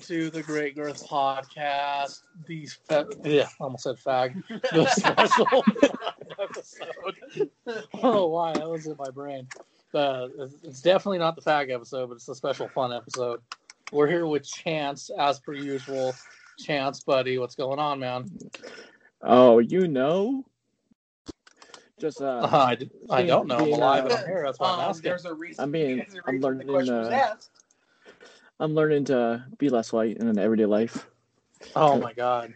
[0.00, 2.22] Everybody, welcome to the Great Girth Podcast.
[2.46, 4.42] These, fa- yeah, I almost said fag.
[4.72, 5.64] The special
[6.42, 7.50] episode.
[7.66, 9.46] I don't know why that was in my brain.
[9.94, 10.28] Uh,
[10.62, 13.40] it's definitely not the fag episode, but it's a special fun episode.
[13.92, 16.14] We're here with Chance, as per usual.
[16.58, 18.30] Chance, buddy, what's going on, man?
[19.22, 20.44] Oh, you know?
[21.98, 23.56] Just uh, Uh, I, d- I don't know.
[23.58, 24.42] I'm being, alive and uh, I'm here.
[24.46, 25.02] That's why I'm Um, asking.
[25.02, 25.62] there's a reason.
[25.62, 27.50] I mean, there's a I'm learning, the question was uh, asked.
[28.60, 31.08] I'm learning to be less white in an everyday life.
[31.74, 32.52] Oh my god.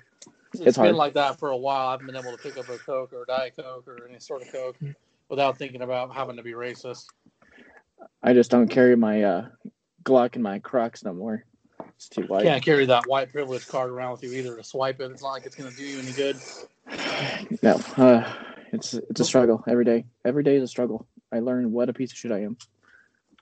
[0.52, 0.96] it's It's been hard.
[0.96, 1.88] like that for a while.
[1.88, 4.20] I haven't been able to pick up a Coke or a Diet Coke or any
[4.20, 4.76] sort of Coke
[5.30, 7.06] without thinking about having to be racist.
[8.22, 9.48] I just don't carry my uh,
[10.04, 11.44] Glock and my Crocs no more.
[11.96, 12.44] It's too white.
[12.44, 15.10] Can't carry that white privilege card around with you either to swipe it.
[15.10, 16.36] It's not like it's going to do you any good.
[17.62, 18.30] No, uh,
[18.72, 20.04] it's it's a struggle every day.
[20.24, 21.06] Every day is a struggle.
[21.32, 22.58] I learn what a piece of shit I am.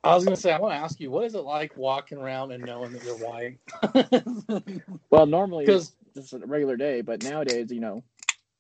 [0.05, 2.19] I was going to say, I want to ask you, what is it like walking
[2.19, 3.59] around and knowing that you're white?
[5.11, 8.03] Well, normally Because it's just a regular day, but nowadays, you know,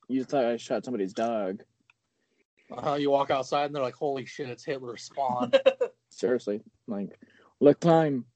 [0.08, 1.62] you just thought I shot somebody's dog.
[2.70, 5.52] uh, you walk outside and they're like, holy shit, it's Hitler's spawn.
[6.10, 7.18] Seriously, like,
[7.60, 8.26] look, time.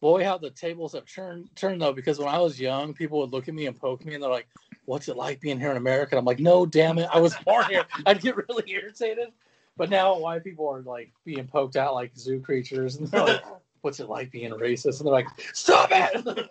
[0.00, 3.32] Boy, how the tables have turned, turned though, because when I was young, people would
[3.32, 4.48] look at me and poke me and they're like,
[4.84, 6.14] what's it like being here in America?
[6.14, 7.84] And I'm like, no, damn it, I was born here.
[8.06, 9.28] I'd get really irritated.
[9.76, 13.42] But now white people are like being poked out like zoo creatures and they're like,
[13.80, 15.00] what's it like being racist?
[15.00, 16.48] And they're like, stop it.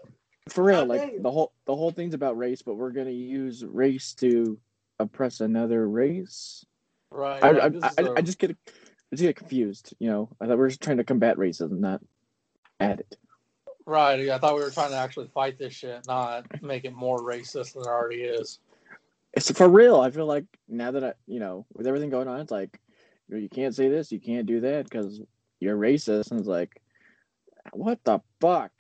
[0.50, 4.13] For real, like the whole the whole thing's about race, but we're gonna use race
[4.16, 4.59] to
[5.00, 6.66] oppress another race.
[7.11, 7.41] right.
[7.44, 9.94] I, like, I, this I, is a- I just get I just get confused.
[10.00, 12.01] You know, I thought we were just trying to combat racism, not
[12.81, 13.17] add it.
[13.85, 14.19] right.
[14.19, 17.19] yeah, I thought we were trying to actually fight this shit, not make it more
[17.19, 18.59] racist than it already is.
[19.34, 20.01] It's for real.
[20.01, 22.79] I feel like now that I, you know, with everything going on, it's like
[23.29, 25.22] you, can't say this, you can't do that because
[25.59, 26.81] you're racist, and it's like,
[27.72, 28.72] what the fuck?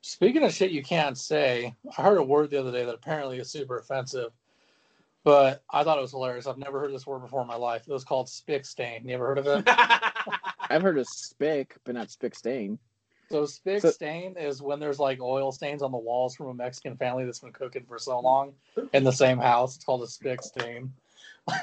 [0.00, 3.38] Speaking of shit you can't say, I heard a word the other day that apparently
[3.38, 4.32] is super offensive,
[5.22, 6.48] but I thought it was hilarious.
[6.48, 7.82] I've never heard this word before in my life.
[7.86, 9.06] It was called spick stain.
[9.06, 9.64] You ever heard of it?
[10.70, 12.78] I've heard of spick, but not spick stain.
[13.30, 16.54] so spick So- stain is when there's like oil stains on the walls from a
[16.54, 18.54] Mexican family that's been cooking for so long
[18.92, 19.76] in the same house.
[19.76, 20.92] It's called a spick stain.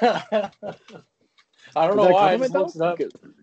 [1.76, 2.32] I don't Is know why.
[2.32, 3.28] I just looked it though?
[3.28, 3.34] up.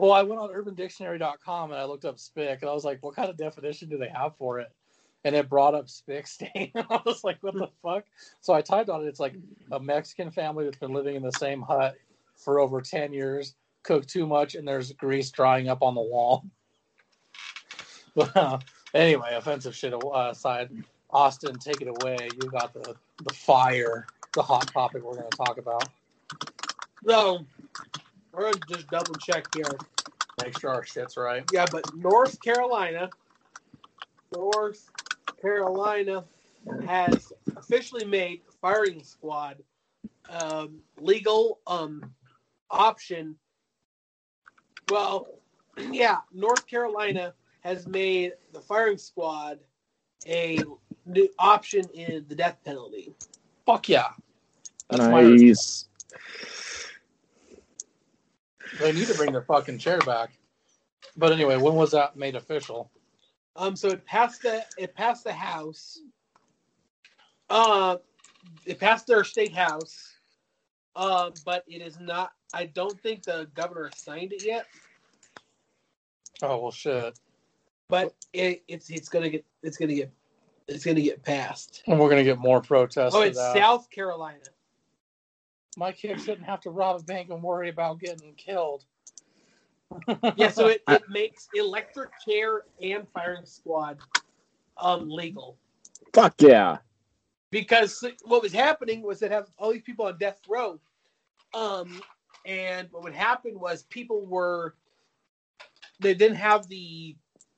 [0.00, 3.14] Well, I went on urbandictionary.com and I looked up spick and I was like, what
[3.14, 4.68] kind of definition do they have for it?
[5.24, 6.72] And it brought up spick stain.
[6.74, 8.04] I was like, what the fuck?
[8.40, 9.08] So I typed on it.
[9.08, 9.34] It's like
[9.70, 11.96] a Mexican family that's been living in the same hut
[12.34, 16.44] for over 10 years, cooked too much, and there's grease drying up on the wall.
[18.16, 18.58] But uh,
[18.92, 20.70] anyway, offensive shit aside,
[21.10, 22.16] Austin, take it away.
[22.42, 24.04] You got the, the fire,
[24.34, 25.88] the hot topic we're going to talk about.
[27.06, 27.46] so,
[28.32, 29.64] we're gonna just double check here.
[30.42, 31.44] Make sure our shit's right.
[31.52, 33.10] Yeah, but North Carolina,
[34.34, 34.90] North
[35.40, 36.24] Carolina
[36.86, 39.56] has officially made firing squad
[40.28, 42.12] um, legal um,
[42.70, 43.36] option.
[44.88, 45.28] Well,
[45.90, 49.58] yeah, North Carolina has made the firing squad
[50.26, 50.58] a
[51.06, 53.12] new option in the death penalty.
[53.66, 54.08] Fuck yeah.
[54.88, 55.86] That's Nice.
[58.78, 60.30] They need to bring their fucking chair back.
[61.16, 62.90] But anyway, when was that made official?
[63.56, 65.98] Um, so it passed the it passed the House.
[67.48, 67.96] Uh,
[68.64, 70.14] it passed their state house.
[70.96, 72.32] Um, but it is not.
[72.52, 74.66] I don't think the governor signed it yet.
[76.42, 77.18] Oh well, shit.
[77.88, 80.12] But it, it's it's gonna get it's gonna get
[80.68, 81.82] it's gonna get passed.
[81.86, 83.14] And we're gonna get more protests.
[83.14, 83.38] Oh, it's.
[83.38, 84.38] South Carolina.
[85.80, 88.84] My kid shouldn't have to rob a bank and worry about getting killed.
[90.36, 93.98] Yeah, so it, it makes electric chair and firing squad
[94.76, 95.56] um legal.
[96.14, 96.78] Fuck yeah.
[97.50, 100.78] because what was happening was that have all these people on death row,
[101.54, 102.00] um,
[102.46, 104.74] and what would happen was people were
[105.98, 107.16] they didn't have the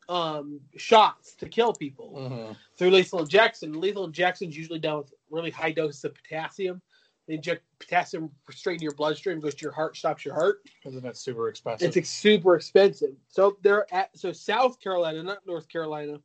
[0.08, 2.56] um shots to kill people Mhm.
[2.78, 3.80] through lethal injection.
[3.80, 6.80] Lethal injections usually done with really high doses of potassium.
[7.28, 10.58] They inject potassium straight into your bloodstream, goes to your heart, stops your heart.
[10.84, 11.88] Isn't that super expensive?
[11.88, 13.14] It's ex- super expensive.
[13.28, 16.18] So they're at so South Carolina, not North Carolina,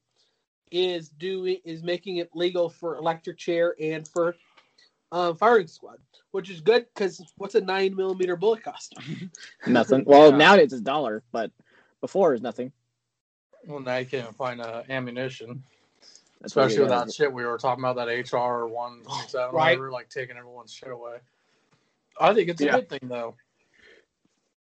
[0.72, 4.36] is doing is making it legal for electric chair and for
[5.12, 5.98] um, firing squad,
[6.32, 8.96] which is good because what's a nine millimeter bullet cost?
[9.68, 10.04] Nothing.
[10.06, 10.38] Well, Yeah.
[10.38, 11.52] nowadays it's a dollar, but
[12.02, 12.72] before it's nothing.
[13.68, 15.77] well, now you can't find uh, ammunition, That's what
[16.48, 19.78] especially with that shit we were talking about that HR one twenty seven, Right.
[19.78, 21.18] whatever, like taking everyone's shit away.
[22.20, 22.72] I think it's a Yeah.
[22.78, 23.36] good thing though.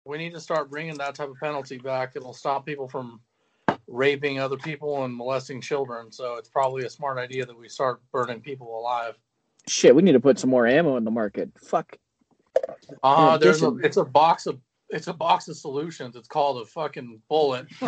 [0.04, 2.12] We need to start bringing that type of penalty back.
[2.16, 3.20] It'll stop people from
[3.86, 6.10] raping other people and molesting children.
[6.10, 9.16] So it's probably a smart idea that we start burning people alive.
[9.66, 11.50] Shit, we need to put some more ammo in the market.
[11.62, 11.98] Fuck.
[13.02, 16.16] Uh, In there's a it's a box of it's a box of solutions.
[16.16, 17.66] It's called a fucking bullet.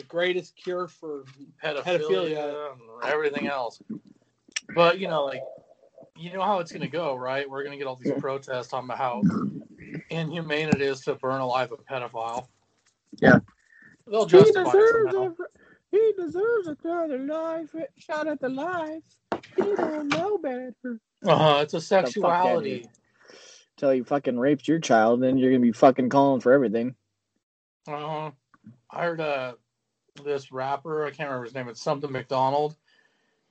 [0.00, 1.24] the greatest cure for
[1.62, 2.72] pedophilia, Pedophilia.
[2.72, 3.80] and everything else.
[4.74, 5.42] But you know, like
[6.16, 7.48] you know how it's gonna go, right?
[7.48, 9.22] We're gonna get all these protests talking about how
[10.10, 12.46] inhumane it is to burn alive a pedophile.
[13.20, 13.40] Yeah.
[14.06, 15.34] They'll He justify it deserves somehow.
[15.38, 17.68] a, he deserves another life
[17.98, 19.02] shot at the life.
[19.56, 20.74] He don't know better.
[21.26, 22.86] Uh-huh, it's a sexuality.
[23.76, 26.94] Till you fucking raped your child, then you're gonna be fucking calling for everything.
[27.88, 28.30] Uh-huh.
[28.90, 29.54] I heard uh
[30.24, 32.76] this rapper, I can't remember his name, it's something McDonald.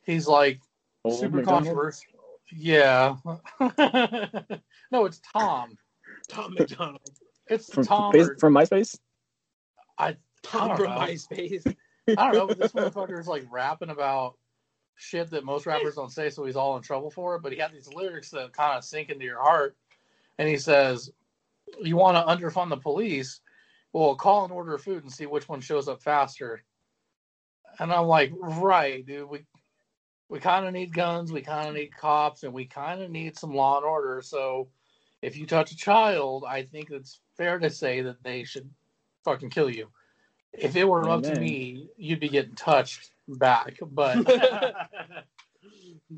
[0.03, 0.59] He's like
[1.03, 1.65] Old super McDonald?
[1.65, 2.13] controversial.
[2.51, 3.15] Yeah.
[4.91, 5.77] no, it's Tom.
[6.27, 7.01] Tom MacDonald.
[7.47, 8.11] It's from Tom.
[8.11, 8.97] face, or- from MySpace.
[9.97, 11.01] I Tom I from don't know.
[11.01, 11.75] MySpace.
[12.17, 12.73] I don't know, but this
[13.19, 14.35] is like rapping about
[14.95, 17.41] shit that most rappers don't say, so he's all in trouble for it.
[17.41, 19.75] But he had these lyrics that kind of sink into your heart.
[20.37, 21.11] And he says,
[21.81, 23.41] You want to underfund the police?
[23.93, 26.63] Well, call and order food and see which one shows up faster.
[27.79, 29.29] And I'm like, Right, dude.
[29.29, 29.45] We
[30.29, 33.35] we kind of need guns, we kind of need cops, and we kind of need
[33.37, 34.21] some law and order.
[34.21, 34.67] So
[35.23, 38.69] if you touch a child, I think it's fair to say that they should
[39.25, 39.87] fucking kill you.
[40.53, 43.79] If it were up to me, you'd be getting touched back.
[43.91, 44.17] But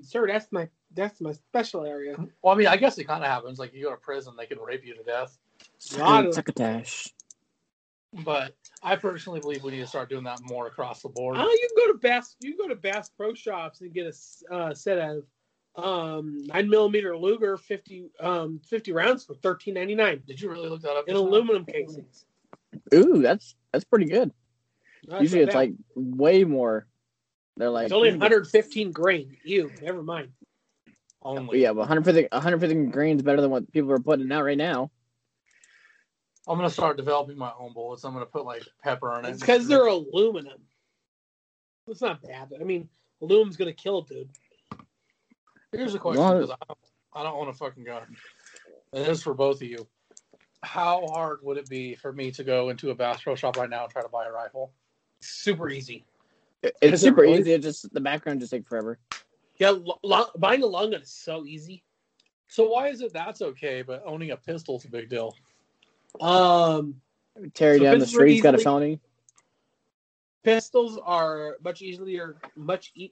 [0.04, 2.16] Sir, that's my that's my special area.
[2.42, 3.60] well, I mean, I guess it kind of happens.
[3.60, 5.38] Like you go to prison, they can rape you to death.
[5.98, 7.10] Lot of- Succotash.
[8.26, 11.38] But I personally believe we need to start doing that more across the board.
[11.40, 12.36] Oh, you can go to Bass.
[12.42, 14.06] You can go to Bass Pro Shops and get
[14.50, 15.24] a uh, set of
[15.82, 20.68] um, nine millimeter Luger 50, um, 50 rounds for thirteen ninety nine Did you really
[20.68, 21.08] look that up?
[21.08, 21.30] in just now?
[21.30, 22.26] aluminum casings.
[22.94, 24.32] Ooh, that's that's pretty good.
[25.08, 25.60] That's Usually not it's bad.
[25.60, 26.88] like way more.
[27.56, 29.38] They're like it's only one hundred fifteen grain.
[29.46, 30.32] You never mind.
[30.86, 31.62] get- Only.
[31.62, 34.92] Yeah, but 150 150 grains better than what people are putting out right now.
[36.48, 38.04] I'm gonna start developing my own bullets.
[38.04, 39.30] I'm gonna put like pepper on it.
[39.30, 40.60] It's because they're aluminum.
[41.88, 42.52] It's not bad.
[42.60, 42.90] I mean,
[43.22, 44.30] aluminum's gonna kill a dude.
[45.72, 46.80] Here's a question because I don't,
[47.14, 48.04] I don't own a fucking gun.
[48.94, 49.88] And this is for both of you.
[50.64, 53.70] How hard would it be for me to go into a Bass Pro Shop right
[53.70, 54.74] now and try to buy a rifle?
[55.22, 56.06] Super easy.
[56.62, 57.40] It- It's Is it super really?
[57.40, 57.54] easy.
[57.54, 59.00] It just the background just take forever.
[59.58, 61.84] Yeah, lo- lo- buying a long gun is so easy.
[62.48, 65.34] So why is it that's okay, but owning a pistol's a big deal?
[66.20, 67.02] Um,
[67.54, 69.00] Tear So down the pistols are streets, got a easily- felony.
[70.44, 73.12] pistols are much easier, much e-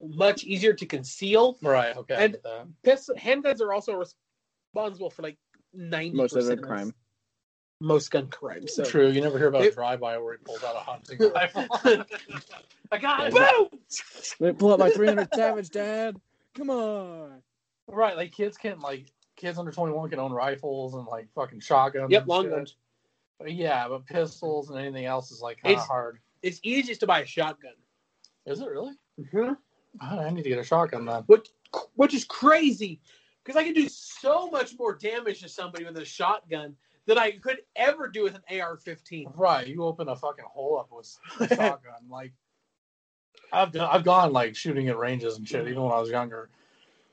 [0.00, 1.58] much easier to conceal.
[1.62, 1.96] Right.
[1.96, 2.14] Okay.
[2.16, 2.66] And- get that.
[2.82, 5.38] Pistol handguns are also responsible for like
[5.72, 6.94] ninety Most of the crime.
[7.80, 8.74] most gun crimes.
[8.74, 8.84] So.
[8.84, 9.08] True.
[9.08, 11.66] You never hear about a drive-by where he pulls out a hunting rifle.
[12.92, 13.34] I got it.
[13.34, 13.52] Yeah.
[14.40, 14.54] Boom!
[14.56, 16.20] Pull up my 300 Savage, Dad.
[16.54, 17.42] Come on.
[17.88, 18.16] Right.
[18.16, 19.06] Like kids can't like
[19.42, 22.10] kids under 21 can own rifles and like fucking shotguns.
[22.10, 22.52] Yep, long shit.
[22.52, 22.76] guns.
[23.38, 26.20] But yeah, but pistols and anything else is like kind of hard.
[26.42, 27.72] It's easiest to buy a shotgun.
[28.46, 28.92] Is it really?
[29.20, 29.54] Mm-hmm.
[30.00, 31.24] Oh, I need to get a shotgun then.
[31.26, 31.48] Which
[31.96, 33.00] which is crazy
[33.44, 37.32] because I can do so much more damage to somebody with a shotgun than I
[37.32, 39.36] could ever do with an AR-15.
[39.36, 41.18] Right, you open a fucking hole up with
[41.50, 42.08] a shotgun.
[42.08, 42.32] Like,
[43.52, 46.48] I've done, I've gone like shooting at ranges and shit, even when I was younger.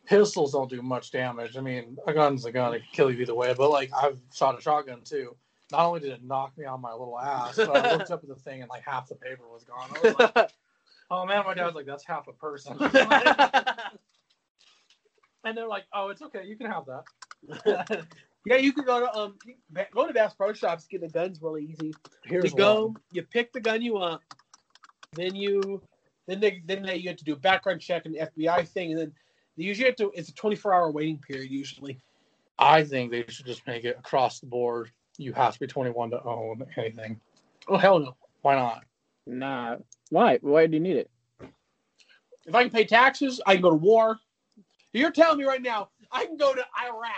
[0.09, 1.55] Pistols don't do much damage.
[1.55, 3.53] I mean, a gun's a gun; it can kill you either way.
[3.55, 5.35] But like, I've shot a shotgun too.
[5.71, 8.27] Not only did it knock me on my little ass, but I looked up at
[8.27, 9.87] the thing and like half the paper was gone.
[9.93, 10.51] I was like,
[11.11, 12.75] "Oh man!" My dad's like, "That's half a person,"
[15.43, 16.43] and they're like, "Oh, it's okay.
[16.43, 18.07] You can have that."
[18.47, 19.35] yeah, you can go to um
[19.93, 21.93] go to Bass Pro Shops get the guns really easy.
[22.23, 22.95] Here's you go, one.
[23.11, 24.23] you pick the gun you want,
[25.13, 25.83] then you
[26.25, 28.99] then they then they you have to do a background check and FBI thing, and
[28.99, 29.13] then
[29.59, 30.09] they usually have to.
[30.15, 31.99] It's a 24 hour waiting period usually.
[32.57, 34.89] I think they should just make it across the board.
[35.17, 37.19] You have to be 21 to own anything.
[37.67, 38.15] Oh hell no!
[38.41, 38.85] Why not?
[39.27, 39.75] Nah.
[40.11, 40.39] Why?
[40.41, 41.11] Why do you need it?
[42.45, 44.17] If I can pay taxes, I can go to war.
[44.93, 47.13] You're telling me right now I can go to Iraq,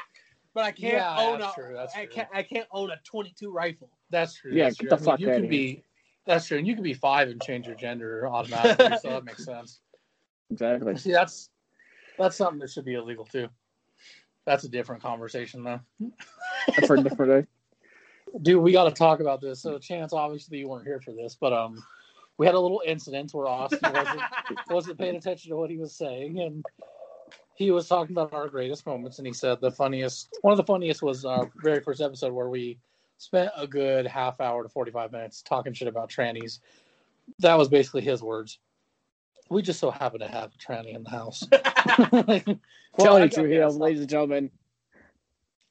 [0.55, 2.13] but I can't Yeah, own that's a true, that's I true.
[2.15, 3.89] can't I can't own a 22 rifle.
[4.09, 4.51] That's true.
[4.51, 4.97] Yeah, that's get true.
[4.97, 5.49] the fuck you outta can here.
[5.51, 5.83] be.
[6.25, 9.45] That's true, and you can be five and change your gender automatically, so that makes
[9.45, 9.79] sense.
[10.49, 10.95] Exactly.
[10.97, 11.49] See, that's
[12.21, 13.49] that's something that should be illegal too.
[14.45, 15.79] That's a different conversation, though.
[16.67, 17.47] That's for a different day.
[18.41, 19.61] Dude, we got to talk about this.
[19.61, 21.83] So, Chance, obviously you weren't here for this, but um,
[22.37, 24.21] we had a little incident where Austin wasn't
[24.69, 26.65] wasn't paying attention to what he was saying, and
[27.55, 30.63] he was talking about our greatest moments, and he said the funniest one of the
[30.63, 32.79] funniest was our very first episode where we
[33.17, 36.59] spent a good half hour to 45 minutes talking shit about trannies.
[37.39, 38.57] That was basically his words.
[39.51, 41.45] We just so happen to have a tranny in the house.
[41.51, 42.57] Like, well,
[42.97, 44.49] Telling I you true ladies and gentlemen.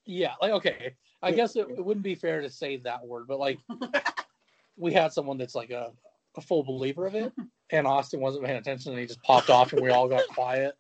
[0.04, 0.96] Yeah, like okay.
[1.22, 3.58] I guess it, it wouldn't be fair to say that word, but like
[4.76, 5.92] we had someone that's like a,
[6.36, 7.32] a full believer of it,
[7.70, 10.76] and Austin wasn't paying attention, and he just popped off, and we all got quiet.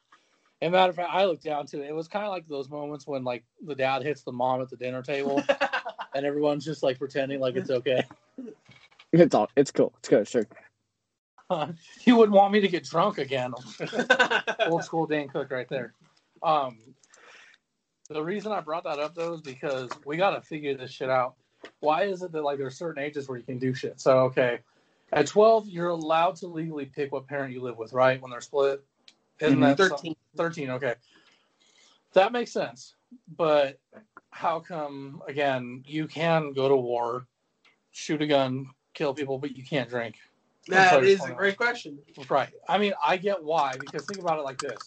[0.60, 1.88] And matter of fact, I looked down to it.
[1.88, 4.68] It was kind of like those moments when like the dad hits the mom at
[4.68, 5.42] the dinner table,
[6.14, 8.02] and everyone's just like pretending like it's okay.
[9.12, 9.48] It's all.
[9.56, 9.94] It's cool.
[10.00, 10.28] It's good.
[10.28, 10.46] Sure.
[12.04, 13.52] you wouldn't want me to get drunk again.
[14.68, 15.92] Old school Dane Cook right there.
[16.42, 16.78] Um,
[18.08, 21.10] the reason I brought that up though is because we got to figure this shit
[21.10, 21.34] out.
[21.80, 24.00] Why is it that like there's certain ages where you can do shit?
[24.00, 24.60] So okay,
[25.12, 28.20] at 12 you're allowed to legally pick what parent you live with, right?
[28.20, 28.82] When they're split,
[29.40, 29.62] isn't Mhm.
[29.62, 30.14] that 13.
[30.36, 30.70] 13?
[30.70, 30.94] Okay,
[32.14, 32.94] that makes sense.
[33.36, 33.78] But
[34.30, 37.26] how come again you can go to war,
[37.90, 40.16] shoot a gun, kill people, but you can't drink?
[40.70, 41.98] That Sorry, is a great question.
[42.28, 42.48] Right.
[42.68, 44.78] I mean, I get why because think about it like this: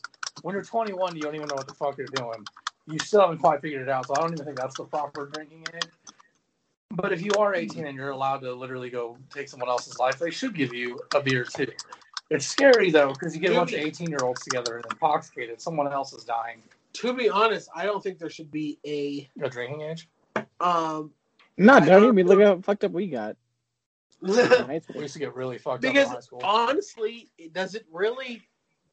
[0.41, 2.45] when you're 21, you don't even know what the fuck you're doing.
[2.87, 5.27] You still haven't quite figured it out, so I don't even think that's the proper
[5.27, 5.89] drinking age.
[6.91, 10.19] But if you are 18 and you're allowed to literally go take someone else's life,
[10.19, 11.71] they should give you a beer too.
[12.29, 15.61] It's scary though because you get a bunch of 18 year olds together and intoxicated.
[15.61, 16.61] Someone else is dying.
[16.93, 20.07] To be honest, I don't think there should be a A drinking age.
[20.59, 21.11] um
[21.57, 22.33] No, don't don't even know.
[22.35, 23.37] look how fucked up we got.
[24.29, 26.41] In high We used to get really fucked up because in high school.
[26.43, 28.41] honestly, does it really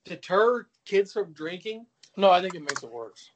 [0.04, 1.86] deter kids from drinking?
[2.16, 3.30] No, I think it makes it worse.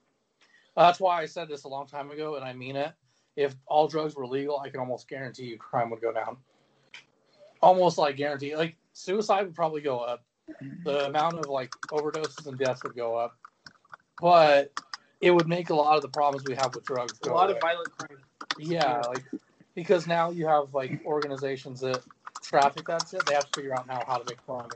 [0.76, 2.92] That's why I said this a long time ago, and I mean it.
[3.36, 6.36] If all drugs were legal, I can almost guarantee you crime would go down.
[7.62, 10.22] Almost like guarantee, like suicide would probably go up.
[10.84, 13.36] The amount of like overdoses and deaths would go up,
[14.20, 14.78] but
[15.22, 17.56] it would make a lot of the problems we have with drugs A lot away.
[17.56, 18.18] of violent crime.
[18.58, 19.24] Yeah, like
[19.74, 22.02] because now you have like organizations that
[22.42, 23.26] traffic that shit.
[23.26, 24.70] They have to figure out now how to make money.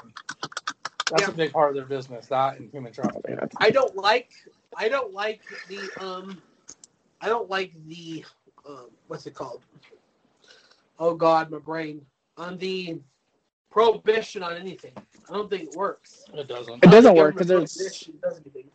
[1.10, 1.28] That's Yeah.
[1.28, 2.28] a big part of their business.
[2.28, 3.38] That and human trafficking.
[3.56, 4.30] I don't like
[4.76, 6.42] I don't like the um
[7.20, 8.24] I don't like the
[8.68, 9.62] um what's it called?
[10.98, 12.06] Oh god, my brain.
[12.36, 13.00] On the
[13.70, 14.94] prohibition on anything.
[15.28, 16.24] I don't think it works.
[16.34, 16.82] It doesn't.
[16.82, 18.70] It doesn't I don't think work because government there's prohibition does anything.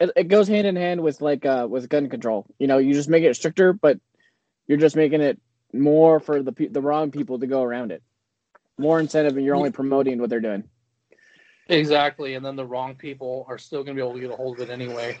[0.00, 2.46] it, it goes hand in hand with like uh with gun control.
[2.58, 3.98] You know, you just make it stricter, but
[4.70, 5.36] you're just making it
[5.72, 8.04] more for the the wrong people to go around it.
[8.78, 10.62] More incentive, and you're only promoting what they're doing.
[11.68, 14.36] Exactly, and then the wrong people are still going to be able to get a
[14.36, 15.18] hold of it anyway.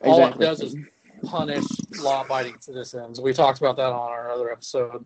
[0.00, 0.74] All it does is
[1.22, 1.64] punish
[2.00, 3.20] law-abiding citizens.
[3.20, 5.04] We talked about that on our other episode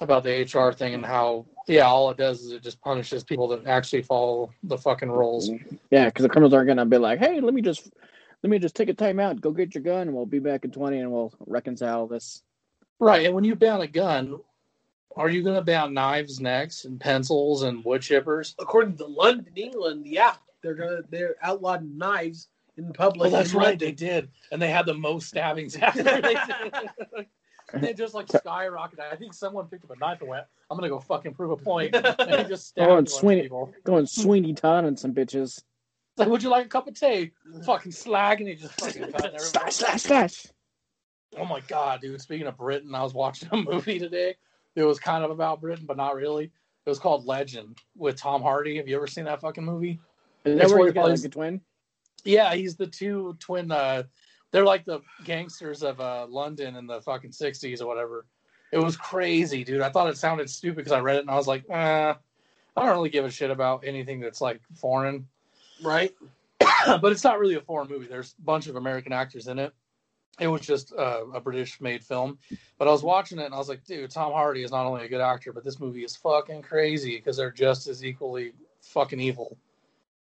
[0.00, 3.48] about the HR thing and how, yeah, all it does is it just punishes people
[3.48, 5.50] that actually follow the fucking rules.
[5.90, 7.90] Yeah, because the criminals aren't gonna be like, "Hey, let me just
[8.44, 10.64] let me just take a time out, go get your gun, and we'll be back
[10.64, 12.42] in twenty, and we'll reconcile this."
[12.98, 14.38] Right, and when you ban a gun,
[15.16, 18.54] are you going to ban knives next and pencils and wood chippers?
[18.58, 23.30] According to London, England, yeah, they're gonna they're outlawed knives in public.
[23.32, 27.26] Well, that's in right, they did, and they had the most stabbings after they did.
[27.74, 29.00] They just like skyrocketed.
[29.12, 31.56] I think someone picked up a knife and went, "I'm gonna go fucking prove a
[31.56, 32.06] point," and
[32.42, 33.72] he just stabbed a and bunch of Sweeney- people.
[33.84, 35.62] Going Sweeney Todd on some bitches.
[36.14, 37.32] It's like, would you like a cup of tea?
[37.64, 39.38] Fucking slag, and he just fucking cut everybody.
[39.38, 40.46] Slash, slash, slash.
[41.38, 42.20] Oh my god, dude!
[42.20, 44.36] Speaking of Britain, I was watching a movie today.
[44.74, 46.44] It was kind of about Britain, but not really.
[46.44, 48.76] It was called Legend with Tom Hardy.
[48.76, 50.00] Have you ever seen that fucking movie?
[50.44, 51.60] Is that where where he like plays- a twin?
[52.24, 53.70] Yeah, he's the two twin.
[53.70, 54.04] Uh,
[54.50, 58.26] they're like the gangsters of uh, London in the fucking '60s or whatever.
[58.72, 59.82] It was crazy, dude.
[59.82, 62.16] I thought it sounded stupid because I read it and I was like, eh, I
[62.74, 65.26] don't really give a shit about anything that's like foreign.
[65.82, 66.14] right?
[66.86, 68.06] but it's not really a foreign movie.
[68.06, 69.74] There's a bunch of American actors in it.
[70.40, 72.38] It was just uh, a British-made film.
[72.78, 75.04] But I was watching it and I was like, dude, Tom Hardy is not only
[75.04, 79.20] a good actor, but this movie is fucking crazy because they're just as equally fucking
[79.20, 79.56] evil.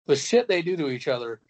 [0.07, 1.41] The shit they do to each other,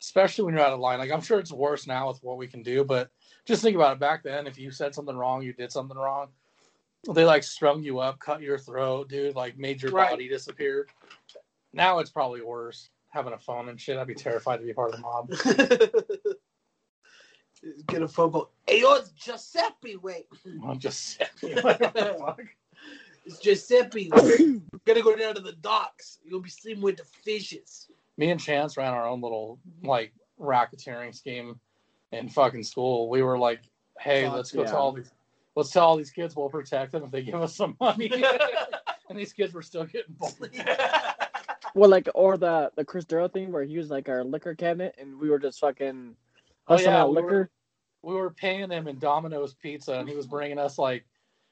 [0.00, 0.98] especially when you're out of line.
[0.98, 3.10] Like I'm sure it's worse now with what we can do, but
[3.44, 4.00] just think about it.
[4.00, 6.28] Back then, if you said something wrong, you did something wrong.
[7.14, 9.36] They like strung you up, cut your throat, dude.
[9.36, 10.10] Like made your Right.
[10.10, 10.86] body disappear.
[11.72, 13.98] Now it's probably worse having a phone and shit.
[13.98, 15.30] I'd be terrified to be part of the mob.
[17.88, 18.50] Get a phone call.
[18.66, 19.96] Hey, yo, it's Giuseppe.
[19.96, 20.26] Wait,
[20.66, 22.40] I'm just what the fuck?
[23.24, 24.10] it's Giuseppe.
[24.14, 26.18] We're gonna go down to the docks.
[26.24, 27.88] You'll be sleeping with the fishes.
[28.18, 31.58] Me and Chance ran our own little like racketeering scheme
[32.12, 33.08] in fucking school.
[33.08, 33.60] We were like,
[33.98, 34.70] "Hey, Fuck, let's go yeah.
[34.70, 35.10] tell all these,
[35.54, 38.10] let's tell all these kids we'll protect them if they give us some money."
[39.10, 40.64] and these kids were still getting bullied.
[41.74, 44.94] Well, like or the the Chris Darrow thing where he was like our liquor cabinet,
[44.98, 46.14] and we were just fucking
[46.68, 47.28] Oh, hustling yeah, out we liquor.
[47.28, 47.50] were-
[48.06, 51.04] We were paying him in Domino's pizza, and he was bringing us like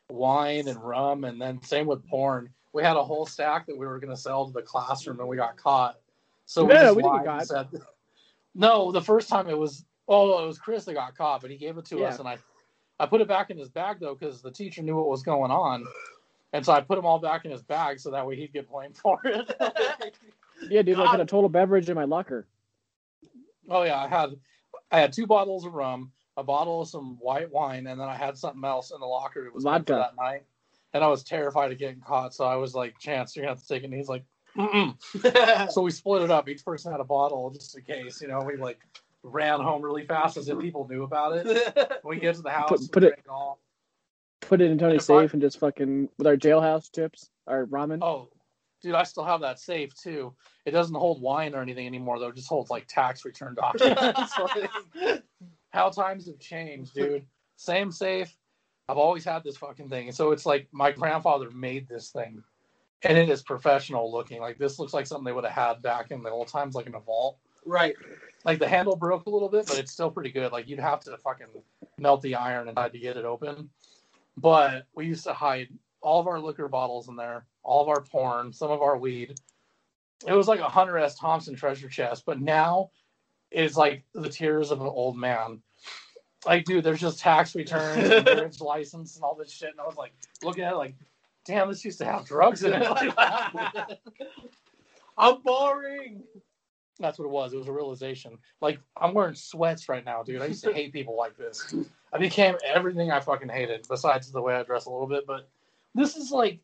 [0.08, 2.48] wine and rum, and then same with porn.
[2.72, 5.28] We had a whole stack that we were going to sell to the classroom, and
[5.28, 5.98] we got caught.
[6.46, 7.46] So No, we didn't caught.
[7.48, 7.68] said-
[8.54, 11.56] no, the first time it was oh, it was Chris that got caught, but he
[11.56, 12.06] gave it to Yeah.
[12.10, 12.38] us, and I
[13.00, 15.50] I put it back in his bag though because the teacher knew what was going
[15.50, 15.84] on,
[16.52, 18.68] and so I put them all back in his bag so that way he'd get
[18.70, 19.52] blamed for it.
[20.70, 21.10] Yeah, dude, I God.
[21.10, 22.46] put a total beverage in my locker.
[23.68, 24.36] Oh yeah, I had
[24.92, 28.16] I had two bottles of rum, a bottle of some white wine, and then I
[28.16, 29.46] had something else in the locker.
[29.46, 29.92] It was Vodka.
[29.94, 30.42] that night,
[30.92, 32.34] and I was terrified of getting caught.
[32.34, 34.24] So I was like, "Chance, you're gonna have to take it." And he's like,
[34.56, 35.70] Mm-mm.
[35.72, 36.48] "So we split it up.
[36.48, 38.80] Each person had a bottle just in case." You know, we like
[39.22, 42.00] ran home really fast as if people knew about it.
[42.04, 43.60] We get to the house, Put- put it- it all.
[44.42, 47.64] Put it in Tony's If I- safe and just fucking with our jailhouse chips, our
[47.64, 48.00] ramen.
[48.02, 48.28] Oh,
[48.82, 50.34] dude, I still have that safe too.
[50.66, 52.28] It doesn't hold wine or anything anymore though.
[52.28, 54.34] It just holds like tax return documents.
[55.74, 57.26] How times have changed, dude.
[57.56, 58.36] Same safe.
[58.88, 60.06] I've always had this fucking thing.
[60.06, 62.44] And so it's like my grandfather made this thing.
[63.02, 64.40] And it is professional looking.
[64.40, 66.86] Like this looks like something they would have had back in the old times, like
[66.86, 67.38] in a vault.
[67.66, 67.96] right.
[68.44, 70.52] Like the handle broke a little bit, but it's still pretty good.
[70.52, 71.48] Like you'd have to fucking
[71.98, 73.68] melt the iron and try to get it open.
[74.36, 75.68] But we used to hide
[76.02, 79.40] all of our liquor bottles in there, all of our porn, some of our weed.
[80.24, 81.18] It was like a Hunter S.
[81.18, 82.90] Thompson treasure chest, but now
[83.50, 85.62] it's like the tears of an old man.
[86.46, 89.70] Like, dude, there's just tax returns and marriage license and all this shit.
[89.70, 90.94] And I was like looking at it like,
[91.44, 92.86] damn, this used to have drugs in it.
[95.18, 96.22] I'm boring.
[97.00, 97.52] That's what it was.
[97.52, 98.38] It was a realization.
[98.60, 100.42] Like I'm wearing sweats right now, dude.
[100.42, 101.74] I used to hate people like this.
[102.12, 105.26] I became everything I fucking hated, besides the way I dress a little bit.
[105.26, 105.48] But
[105.94, 106.60] this is like,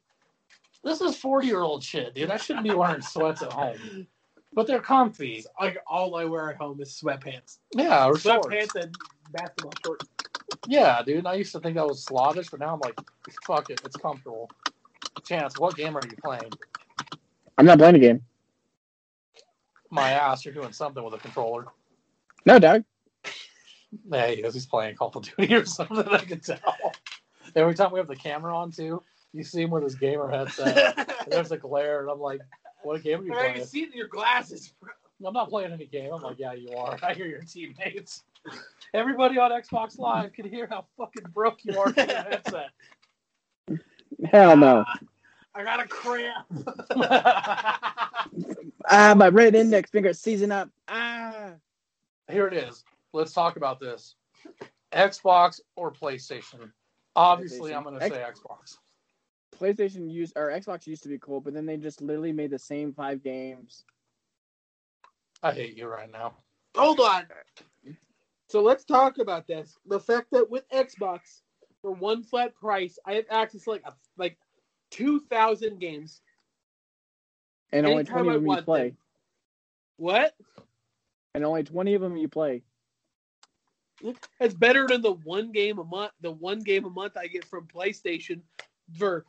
[0.84, 2.30] this is forty year old shit, dude.
[2.30, 4.06] I shouldn't be wearing sweats at home,
[4.52, 5.44] but they're comfy.
[5.60, 7.58] Like all I wear at home is sweatpants.
[7.74, 8.46] Yeah, or shorts.
[8.46, 8.94] Sweatpants and
[9.32, 10.06] basketball shorts.
[10.66, 11.26] Yeah, dude.
[11.26, 12.98] I used to think that was slavish, but now I'm like,
[13.46, 14.50] fuck it, it's comfortable.
[15.24, 16.50] Chance, what game are you playing?
[17.58, 18.22] I'm not playing a game.
[19.90, 21.66] My ass, you're doing something with a controller.
[22.46, 22.84] No, dog.
[24.08, 24.54] Yeah, he is.
[24.54, 25.98] He's playing Call of Duty or something.
[25.98, 26.60] I can tell.
[27.56, 31.12] Every time we have the camera on too, you see him with his gamer headset.
[31.28, 32.40] there's a glare, and I'm like,
[32.82, 34.72] "What game are you I can playing?" see it in your glasses.
[35.24, 36.12] I'm not playing any game.
[36.12, 38.24] I'm like, "Yeah, you are." I hear your teammates.
[38.94, 42.70] Everybody on Xbox Live can hear how fucking broke you are with your headset.
[44.30, 44.84] Hell no.
[45.54, 46.46] I got a cramp.
[48.92, 50.68] Ah, my red index finger seizing up.
[50.88, 51.50] Ah.
[52.30, 52.82] Here it is.
[53.12, 54.16] Let's talk about this.
[54.92, 56.72] Xbox or PlayStation?
[57.14, 57.76] Obviously, PlayStation.
[57.76, 58.78] I'm going to X- say Xbox.
[59.60, 62.58] PlayStation used or Xbox used to be cool, but then they just literally made the
[62.58, 63.84] same five games.
[65.42, 66.34] I hate you right now.
[66.76, 67.26] Hold on.
[68.48, 69.76] So let's talk about this.
[69.86, 71.42] The fact that with Xbox,
[71.82, 74.36] for one flat price, I have access to like a, like
[74.90, 76.20] two thousand games.
[77.72, 78.88] And only 20 I of them you play.
[78.88, 78.96] them.
[79.96, 80.34] What?
[81.34, 82.62] And only 20 of them you play.
[84.40, 86.12] It's better than the one game a month.
[86.20, 88.40] The one game a month I get from PlayStation
[88.98, 89.24] for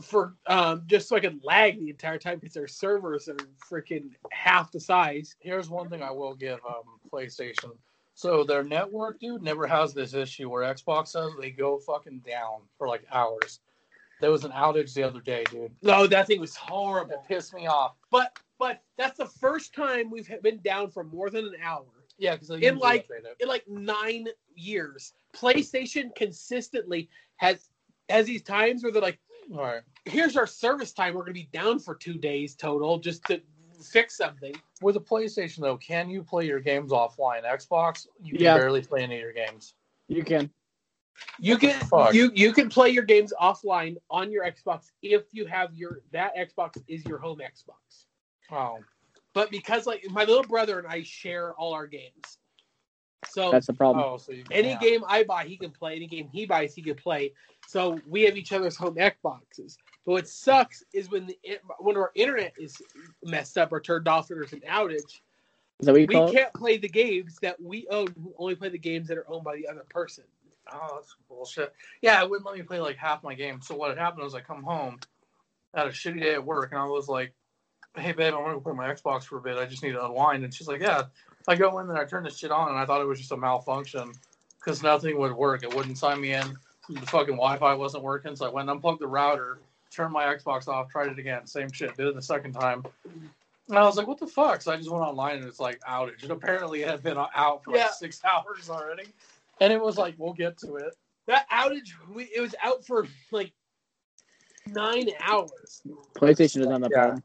[0.00, 3.36] for um just so I can lag the entire time because their servers are
[3.70, 5.36] freaking half the size.
[5.40, 7.76] Here's one thing I will give um, PlayStation.
[8.14, 11.32] So their network, dude, never has this issue where Xbox does.
[11.40, 13.60] They go fucking down for like hours.
[14.20, 15.70] There was an outage the other day, dude.
[15.82, 17.12] No, that thing was horrible.
[17.12, 17.94] It pissed me off.
[18.10, 21.86] But but that's the first time we've been down for more than an hour.
[22.18, 25.12] Yeah, because In, like, in like nine years.
[25.32, 27.70] PlayStation consistently has
[28.08, 29.20] has these times where they're like,
[29.52, 29.82] all right.
[30.04, 31.14] here's our service time.
[31.14, 33.40] We're gonna be down for two days total just to
[33.82, 34.54] fix something.
[34.82, 37.44] With a PlayStation though, can you play your games offline?
[37.44, 38.56] Xbox, you can Yeah.
[38.56, 39.74] barely play any of your games.
[40.08, 40.50] You can.
[41.40, 41.74] You can
[42.12, 46.36] you you can play your games offline on your Xbox if you have your that
[46.36, 48.06] Xbox is your home Xbox.
[48.50, 48.78] Oh,
[49.34, 52.37] But because like my little brother and I share all our games.
[53.26, 54.04] So That's the problem.
[54.04, 54.78] oh, so any yeah.
[54.78, 55.96] game I buy, he can play.
[55.96, 57.32] Any game he buys, he can play.
[57.66, 59.76] So we have each other's home Xboxes.
[60.06, 61.38] But what sucks is when the
[61.80, 62.76] when our internet is
[63.24, 65.20] messed up or turned off or there's an outage,
[65.80, 68.06] Is that what you we call can't play the games that we own.
[68.16, 70.24] We only play the games that are owned by the other person.
[70.72, 71.72] Oh, that's bullshit.
[72.02, 73.60] Yeah, it wouldn't let me play like half my game.
[73.62, 75.00] So what had happened was I come home,
[75.74, 77.32] had a shitty day at work, and I was like,
[77.96, 79.58] "Hey, babe, I want to play my Xbox for a bit.
[79.58, 81.04] I just need to unwind." And she's like, "Yeah."
[81.48, 83.32] I go in there, I turn this shit on, and I thought it was just
[83.32, 84.12] a malfunction
[84.60, 85.62] because nothing would work.
[85.62, 86.56] It wouldn't sign me in.
[86.90, 89.58] The fucking Wi-Fi wasn't working, so I went and unplugged the router,
[89.90, 91.96] turned my Xbox off, tried it again, same shit.
[91.96, 92.84] Did it the second time.
[93.68, 95.80] And I was like, "What the fuck?" So I just went online and it's like
[95.80, 96.22] outage.
[96.22, 97.90] And apparently it had been out for like Yeah.
[97.90, 99.12] six hours already.
[99.60, 100.94] And it was like, "We'll get to it."
[101.26, 103.52] that outage, we, it was out for like
[104.66, 105.82] nine hours.
[106.14, 106.96] PlayStation is on the Yeah.
[106.96, 107.22] problem.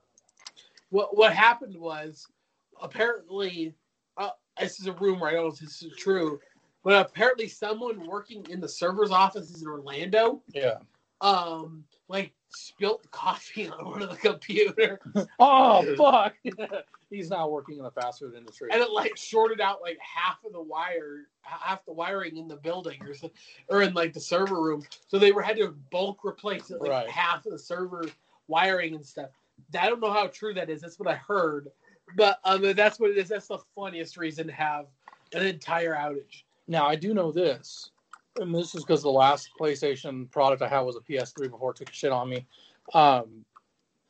[0.89, 2.27] What what happened was
[2.81, 3.73] apparently
[4.59, 5.27] this is a rumor.
[5.27, 6.39] I don't know if this is true,
[6.83, 10.77] but apparently someone working in the server's offices in Orlando, Yeah.
[11.21, 14.99] um, like spilt coffee on one of the computer,
[15.39, 16.35] Oh fuck!
[17.09, 18.69] He's now working in the fast food industry.
[18.71, 22.55] and it like shorted out like half of the wire, half the wiring in the
[22.55, 23.31] building, or so,
[23.69, 24.83] or in like the server room.
[25.07, 27.09] So they were had to bulk replace it, like Right.
[27.09, 28.05] half of the server
[28.47, 29.29] wiring and stuff.
[29.79, 30.81] I don't know how true that is.
[30.81, 31.69] That's what I heard,
[32.15, 33.30] but um, that's what it is.
[33.30, 34.86] That's the funniest reason to have
[35.34, 36.43] an entire outage.
[36.67, 37.91] Now I do know this,
[38.38, 41.78] and this is because the last PlayStation product I had was a PS3 before it
[41.78, 42.45] took a shit on me.
[42.93, 43.45] Um,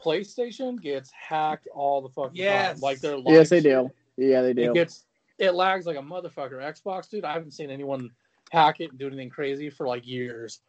[0.03, 2.73] PlayStation gets hacked all the fucking Yes.
[2.73, 2.81] time.
[2.81, 3.89] Like they're Yes, they do.
[4.17, 4.71] Yeah, they do.
[4.71, 5.05] It gets
[5.39, 6.53] it lags like a motherfucker.
[6.61, 8.11] Xbox, dude, I haven't seen anyone
[8.51, 10.61] hack it and do anything crazy for like years.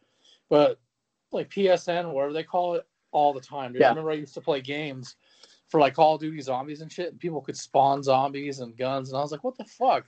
[0.49, 0.79] But
[1.31, 3.73] like PSN, whatever they call it, all the time.
[3.73, 3.81] Dude.
[3.83, 5.15] I remember I used to play games
[5.67, 9.09] for like Call of Duty zombies and shit, and people could spawn zombies and guns,
[9.09, 10.05] and I was like, what the fuck?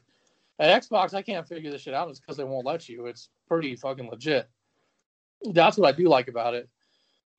[0.60, 2.10] At Xbox, I can't figure this shit out.
[2.10, 3.06] It's because they won't let you.
[3.06, 4.50] It's pretty fucking legit.
[5.54, 6.68] That's what I do like about it.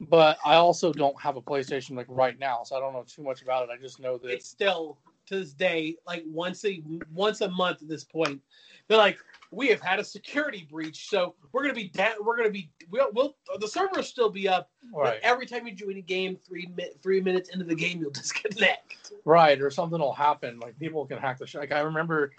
[0.00, 3.24] But I also don't have a PlayStation like right now, so I don't know too
[3.24, 3.72] much about it.
[3.72, 7.82] I just know that It's still to this day like once a once a month
[7.82, 8.40] at this point.
[8.86, 9.18] They're like,
[9.50, 13.08] we have had a security breach, so we're gonna be da- we're gonna be we'll,
[13.12, 14.70] we'll the server will still be up.
[14.92, 15.20] But right.
[15.22, 19.12] every time you join a game, three mi- three minutes into the game, you'll disconnect.
[19.24, 20.58] Right, or something will happen.
[20.60, 21.60] Like people can hack the shit.
[21.60, 22.32] Like I remember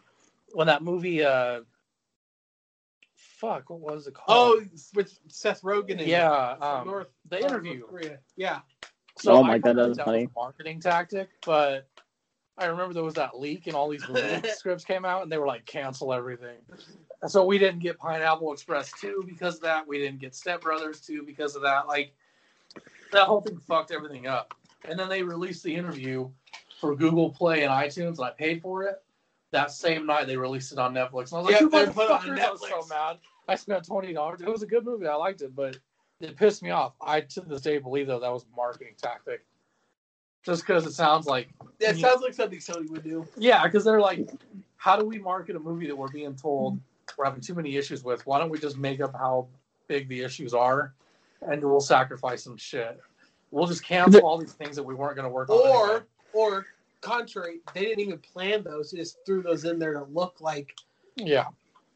[0.54, 1.62] when that movie, uh,
[3.15, 4.28] fuck, what was it called?
[4.62, 6.00] Oh, with Seth Rogen.
[6.00, 7.86] And yeah, um, North the North interview.
[7.86, 8.19] Korea.
[8.36, 8.60] Yeah,
[9.28, 10.24] Oh I my God, that was funny.
[10.26, 11.88] a marketing tactic, but
[12.60, 14.04] I remember there was that leak and all these
[14.56, 16.58] scripts came out, and they were like cancel everything.
[17.22, 19.88] And so we didn't get Pineapple Express two because of that.
[19.88, 21.88] We didn't get Step Brothers two because of that.
[21.88, 22.13] Like
[23.12, 24.54] that whole thing fucked everything up.
[24.88, 26.30] And then they released the interview
[26.80, 29.02] for Google Play and iTunes, and I paid for it.
[29.52, 31.86] That same night, they released it on Netflix, and I was like, Yeah, "You they
[31.88, 33.17] put it on motherfuckers!" I was so mad.
[33.48, 34.41] I spent twenty dollars.
[34.41, 35.08] It was a good movie.
[35.08, 35.78] I liked it, but
[36.22, 36.93] it pissed me off.
[37.02, 39.43] I to this day believe though that was a marketing tactic,
[40.43, 41.49] just because it sounds like
[41.80, 41.93] Yeah.
[41.93, 43.25] sounds like something Sony would do.
[43.38, 44.30] yeah, because they're like,
[44.78, 46.80] how do we market a movie that we're being told
[47.17, 48.25] we're having too many issues with?
[48.25, 49.47] Why don't we just make up how
[49.88, 50.93] big the issues are,
[51.41, 52.99] and we'll sacrifice some shit.
[53.52, 55.58] We'll just cancel all these things that we weren't going to work on.
[55.58, 56.06] Or anyway.
[56.34, 56.65] or
[57.02, 58.91] contrary, they didn't even plan those.
[58.91, 60.75] They just threw those in there to look like
[61.15, 61.45] yeah,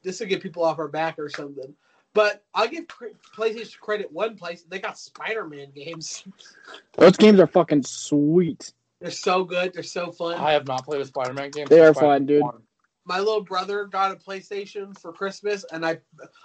[0.01, 1.73] this will get people off our back or something.
[2.13, 4.63] But I'll give cre- PlayStation credit one place.
[4.63, 6.23] They got Spider-Man games.
[6.97, 8.73] Those games are fucking sweet.
[9.01, 9.73] They're so good.
[9.73, 10.35] They're so fun.
[10.35, 11.65] I have not played a Spider-Man game.
[11.67, 12.41] They since are fun, dude.
[12.41, 12.61] 1.
[13.05, 15.97] My little brother got a PlayStation for Christmas, and I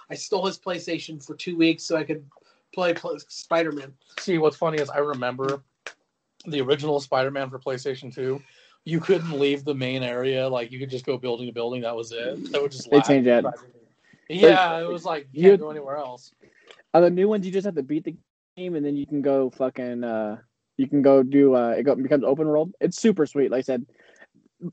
[0.09, 2.25] I stole his PlayStation for two weeks so I could
[2.73, 3.93] play pl- Spider-Man.
[4.19, 5.63] See, what's funny is I remember
[6.45, 8.41] the original Spider-Man for PlayStation 2.
[8.83, 10.49] You couldn't leave the main area.
[10.49, 11.81] Like you could just go building to building.
[11.83, 12.51] That was it.
[12.51, 13.05] That would just They lag.
[13.05, 13.53] changed that.
[14.29, 16.31] Yeah, it was like you can't go anywhere else.
[16.93, 18.15] On the new ones, you just have to beat the
[18.57, 20.03] game, and then you can go fucking.
[20.03, 20.37] uh
[20.77, 21.55] You can go do.
[21.55, 22.73] uh It go, becomes open world.
[22.79, 23.51] It's super sweet.
[23.51, 23.85] Like I said,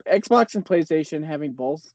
[0.06, 1.92] Xbox and PlayStation having both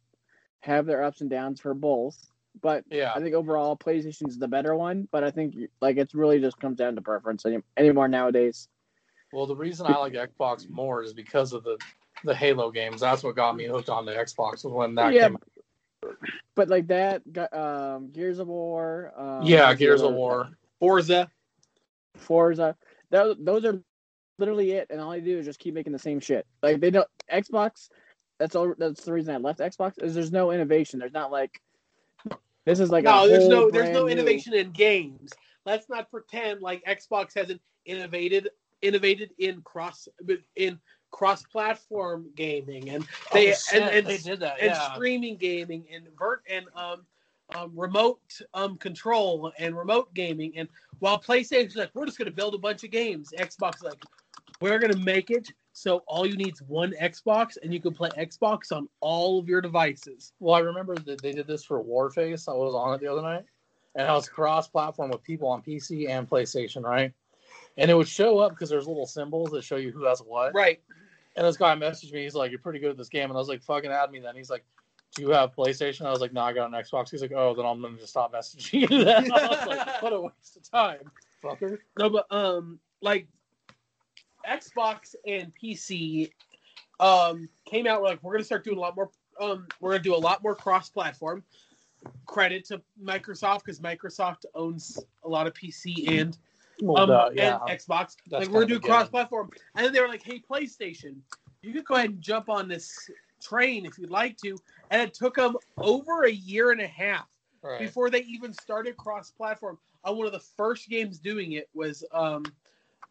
[0.62, 2.18] have their ups and downs for both.
[2.62, 5.08] But Yeah, I think overall, PlayStation's the better one.
[5.12, 8.68] But I think like it's really just comes down to preference any, anymore nowadays.
[9.32, 11.78] Well, the reason I like Xbox more is because of the
[12.24, 13.02] the Halo games.
[13.02, 15.28] That's what got me hooked on the Xbox was when that Yeah.
[15.28, 15.36] came.
[15.38, 15.44] out.
[16.56, 17.22] But like that,
[17.54, 19.14] um, Gears of War.
[19.16, 20.50] Um, Yeah, Gears of War.
[20.80, 21.30] Forza.
[22.16, 22.76] Forza.
[23.10, 23.82] Those, those are
[24.40, 26.46] literally it, and all they do is just keep making the same shit.
[26.62, 27.90] Like they don't Xbox.
[28.40, 28.74] That's all.
[28.78, 30.02] That's the reason I left Xbox.
[30.02, 31.00] Is there's no innovation.
[31.00, 31.62] There's not like
[32.66, 35.32] this is like no, a there's no there's no brand new- innovation in games.
[35.66, 38.50] Let's not pretend like Xbox hasn't innovated
[38.82, 40.08] innovated in cross
[40.56, 40.80] in
[41.12, 44.62] cross platform gaming and they Oh, and, and, they did that.
[44.62, 47.06] and streaming gaming and vert and um,
[47.56, 48.22] um remote
[48.54, 50.70] um control and remote gaming and
[51.00, 54.04] while PlayStation's like we're just gonna build a bunch of games, Xbox is like
[54.62, 58.10] we're gonna make it so all you need is one Xbox and you can play
[58.10, 60.34] Xbox on all of your devices.
[60.40, 62.50] Well, I remember that they did this for Warface.
[62.50, 63.46] I was on it the other night,
[63.96, 67.14] and I was cross-platform with people on PC and PlayStation, right?
[67.78, 70.54] And it would show up because there's little symbols that show you who has what.
[70.54, 70.82] Right.
[71.36, 72.24] And this guy messaged me.
[72.24, 74.20] He's like, "You're pretty good at this game," and I was like, "Fucking add me
[74.20, 74.66] then." He's like,
[75.16, 77.56] "Do you have PlayStation?" I was like, "No, I got an Xbox." He's like, "Oh,
[77.56, 80.70] then I'm gonna just stop messaging you." Then I was like, "What a waste of
[80.70, 81.10] time,
[81.44, 83.28] fucker." No, but um, like
[84.48, 86.32] Xbox and PC
[87.00, 88.04] um came out.
[88.04, 89.10] Like, we're gonna start doing a lot more.
[89.40, 91.44] Um, we're gonna do a lot more cross-platform.
[92.26, 96.38] credit to Microsoft because Microsoft owns a lot of PC and
[96.82, 97.60] Well, um, yeah.
[97.68, 98.16] and Xbox.
[98.28, 101.18] That's like we're doing of cross-platform, and then they were like, "Hey, PlayStation,
[101.62, 103.10] you could go ahead and jump on this
[103.42, 104.58] train if you'd like to."
[104.90, 107.28] And it took them over a year and a half
[107.64, 107.80] Right.
[107.80, 109.78] before they even started cross-platform.
[110.04, 112.44] On one of the first games doing it was um,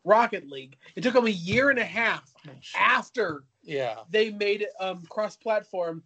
[0.04, 0.76] Rocket League.
[0.96, 2.34] It took them a year and a half
[2.76, 4.00] after Yeah.
[4.10, 6.02] they made it um, cross-platform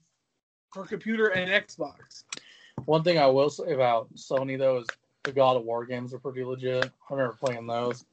[0.75, 2.25] for computer and Xbox.
[2.85, 4.87] One thing I will say about Sony though is
[5.25, 6.85] the God of War games are pretty legit.
[6.85, 8.05] I remember playing those.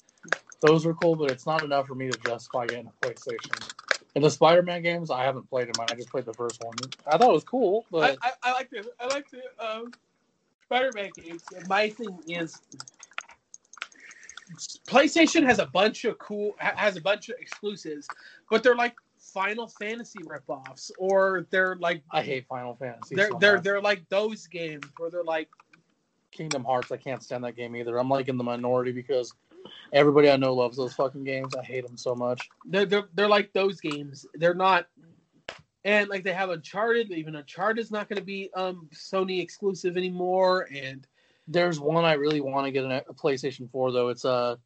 [0.62, 3.72] Those were cool, but it's not enough for me to justify getting a PlayStation.
[4.16, 5.86] And the Spider-Man games, I haven't played them.
[5.90, 6.74] I just played the first one.
[7.08, 9.92] I thought it was cool, I, but I, I like the I like the um,
[10.66, 11.44] Spider-Man games.
[11.68, 12.60] My thing is
[14.88, 18.08] PlayStation has a bunch of cool has a bunch of exclusives,
[18.50, 23.16] but they're like Final Fantasy ripoffs, or they're like I hate Final Fantasy.
[23.16, 23.64] they're so they're much.
[23.64, 25.50] they're like those games where they're like
[26.32, 26.92] Kingdom Hearts.
[26.92, 27.98] I can't stand that game either.
[27.98, 29.34] I'm like in the minority because
[29.94, 31.56] everybody I know loves those fucking games.
[31.56, 32.50] I hate them so much.
[32.66, 34.26] they're they're, they're like those games.
[34.34, 34.88] They're not.
[35.84, 39.98] And like they have Uncharted, even Uncharted is not going to be um Sony exclusive
[39.98, 40.68] anymore.
[40.74, 41.06] And
[41.48, 44.10] There's one I really want to get an- a PlayStation 4 though.
[44.10, 44.60] It's a,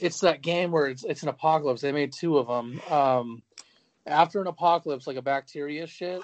[0.00, 1.80] it's that game where it's it's an apocalypse.
[1.80, 2.80] They made two of them.
[2.90, 3.42] Um,
[4.04, 6.20] after an apocalypse, like a bacteria shit.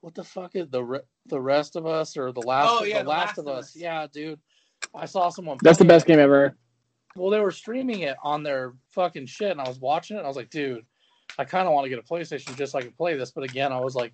[0.00, 2.68] What the fuck is the re- the rest of us or the last?
[2.70, 3.76] Oh, yeah, the last, of us.
[3.76, 4.40] Yeah, dude.
[4.94, 5.58] I saw someone.
[5.62, 6.08] That's the best it.
[6.08, 6.56] game ever.
[7.16, 10.20] Well, they were streaming it on their fucking shit, and I was watching it.
[10.20, 10.84] and I was like, dude,
[11.38, 13.30] I kind of want to get a PlayStation just so I can play this.
[13.30, 14.12] But again, I was like,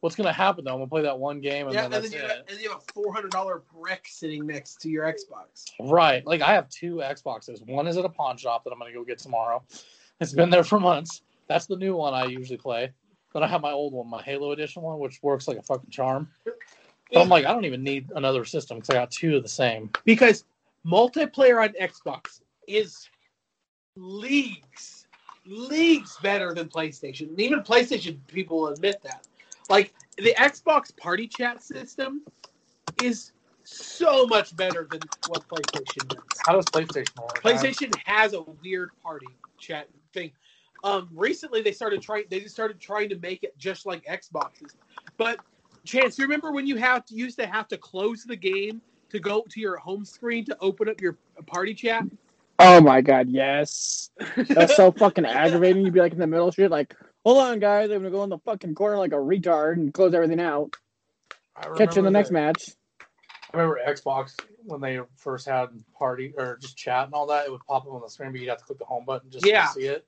[0.00, 0.72] what's gonna happen though?
[0.72, 2.30] I'm gonna play that one game, and yeah, then and that's then you it.
[2.30, 5.64] have, and you have a four hundred dollar brick sitting next to your Xbox.
[5.80, 6.26] Right.
[6.26, 7.64] Like I have two Xboxes.
[7.66, 9.62] One is at a pawn shop that I'm gonna go get tomorrow.
[10.20, 11.22] It's been there for months.
[11.48, 12.92] That's the new one I usually play.
[13.36, 15.90] Then I have my old one, my Halo Edition one, which works like a fucking
[15.90, 16.26] charm.
[17.12, 19.48] But I'm like, I don't even need another system because I got two of the
[19.50, 19.90] same.
[20.06, 20.44] because
[20.86, 23.10] multiplayer on Xbox is
[23.94, 25.06] leagues,
[25.44, 27.28] leagues better than PlayStation.
[27.28, 29.26] And even PlayStation people admit that.
[29.68, 32.22] Like the Xbox Party Chat system
[33.02, 33.32] is
[33.64, 36.22] so much better than what PlayStation does.
[36.46, 37.42] How does PlayStation work?
[37.42, 40.32] PlayStation has a weird party chat thing.
[40.84, 42.24] Um, recently they started trying.
[42.30, 44.74] They just started trying to make it just like Xboxes.
[45.16, 45.40] But
[45.86, 49.20] Chance, you remember when you have to used to have to close the game to
[49.20, 52.04] go to your home screen to open up your party chat?
[52.58, 54.10] Oh my god, yes.
[54.36, 55.84] That's so fucking aggravating.
[55.84, 58.24] You'd be like in the middle of shit, like, hold on, guys, I'm gonna go
[58.24, 60.74] in the fucking corner like a retard and close everything out.
[61.54, 62.70] Catch you in the remember next match.
[63.54, 64.34] I remember Xbox
[64.64, 67.46] when they first had party or just chat and all that.
[67.46, 69.30] It would pop up on the screen, but you'd have to click the home button
[69.30, 69.66] just Yeah.
[69.66, 70.04] to see it.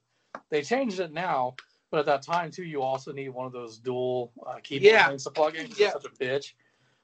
[0.50, 1.56] They changed it now,
[1.90, 5.08] but at that time too, you also need one of those dual uh, keyboard Yeah.
[5.08, 5.68] things to plug in.
[5.68, 5.92] 'cause Yeah.
[5.92, 6.54] Such a bitch.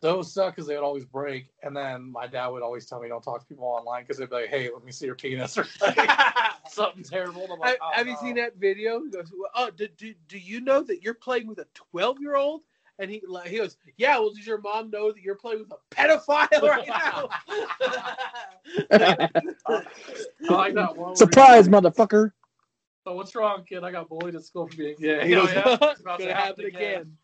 [0.01, 3.09] Those suck because they would always break, and then my dad would always tell me
[3.09, 5.57] don't talk to people online because they'd be like, "Hey, let me see your penis"
[5.59, 5.97] or like,
[6.69, 7.47] something terrible.
[7.63, 9.03] Like, have, "Oh, have you no." seen that video?
[9.03, 12.37] He goes, "Oh, do, do, do you know that you're playing with a 12 year
[12.37, 12.63] old?"
[12.99, 15.73] And he like, he goes, "Yeah, well, does your mom know that you're playing with
[15.73, 17.29] a pedophile right now?"
[19.67, 21.17] I like that one.
[21.17, 22.33] Surprise, motherfucker.
[23.07, 23.85] Oh, what's wrong, kid?
[23.85, 25.25] I got bullied at school for being gay.
[25.25, 27.17] He You know, yeah, it's about Gonna to happen again.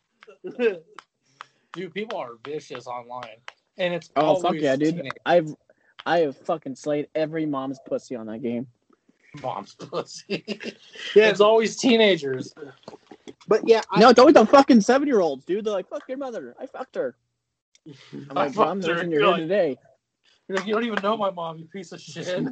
[1.72, 3.36] Dude, people are vicious online,
[3.78, 4.96] and it's Oh fuck yeah, dude.
[4.96, 5.54] teenage I've
[6.04, 8.66] I have fucking slayed every mom's pussy on that game.
[9.42, 10.44] mom's pussy.
[11.14, 11.28] Yeah.
[11.28, 12.52] it's always teenagers.
[13.48, 15.64] but yeah, I, No, it's always the fucking seven year olds, dude.
[15.64, 16.54] They're like, fuck your mother.
[16.60, 17.14] I fucked her.
[17.86, 18.94] I'm I like, mom, fucked the her.
[18.94, 19.78] reason you're You're like- today.
[20.48, 22.44] You're like, you don't even know my mom, you piece of shit.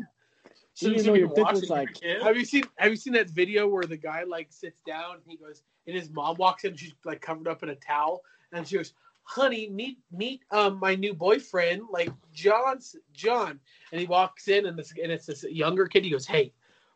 [0.80, 2.22] You know your dick watching was like- kid.
[2.22, 5.22] Have you seen Have you seen that video where the guy like sits down and
[5.26, 8.22] he goes and his mom walks in and she's like covered up in a towel
[8.52, 8.92] and she goes,
[9.24, 13.58] "Honey, meet meet um my new boyfriend like John's John."
[13.92, 16.04] And he walks in and this and it's this younger kid.
[16.04, 16.52] He goes, "Hey,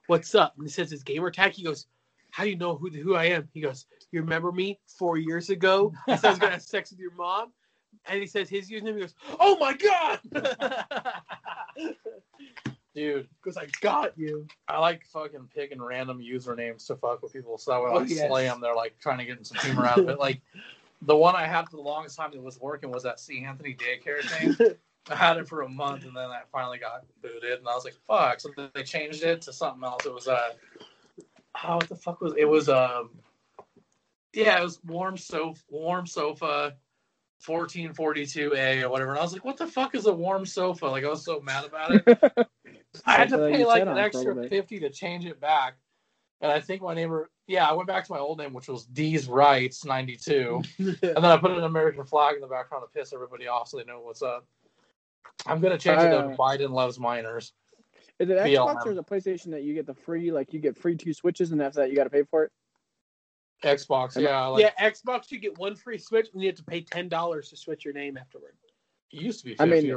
[0.07, 1.53] what's up?" And he says his gamer tag.
[1.53, 1.87] He goes,
[2.31, 5.51] "How do you know who who I am?" He goes, "You remember me four years
[5.51, 5.93] ago?
[6.07, 7.53] I said I was gonna have sex with your mom."
[8.07, 8.95] And he says his username.
[8.95, 10.21] He goes, "Oh my god!"
[12.95, 14.47] Dude, Because I got you.
[14.69, 17.57] I like fucking picking random usernames to fuck with people.
[17.57, 18.29] So when I Oh, like yes.
[18.29, 20.19] slay them, they're like trying to get some humor out of it.
[20.19, 20.41] Like
[21.03, 23.75] the one I had for the longest time that was working was that Casey Anthony
[23.75, 24.77] daycare thing.
[25.11, 27.85] I had it for a month and then I finally got booted and I was
[27.85, 28.41] like, fuck.
[28.41, 30.07] So then they changed it to something else.
[30.07, 30.51] It was uh
[31.65, 33.11] oh what the fuck was it was um
[34.33, 36.75] yeah, it was warm sofa warm sofa
[37.45, 39.11] 1442A or whatever.
[39.11, 40.87] And I was like, what the fuck is a warm sofa?
[40.87, 42.49] Like I was so mad about it.
[43.07, 44.49] I had to pay like an extra probably.
[44.49, 45.75] fifty to change it back.
[46.41, 47.25] and I think my name.
[47.47, 50.97] Yeah, I went back to my old name, which was D's Rights ninety two, and
[51.01, 53.85] then I put an American flag in the background to piss everybody off, so they
[53.85, 54.47] know what's up.
[55.47, 57.53] I'm gonna change it to Uh, Biden loves minors.
[58.19, 58.77] Is it BLM.
[58.77, 61.13] Xbox or is it PlayStation that you get the free like you get free two
[61.13, 62.53] switches and after that you got to pay for it?
[63.65, 66.65] Xbox, Am yeah, like yeah, Xbox, you get one free Switch, and you have to
[66.65, 68.55] pay ten dollars to switch your name afterward.
[69.13, 69.51] it used to be.
[69.53, 69.97] 50, I mean,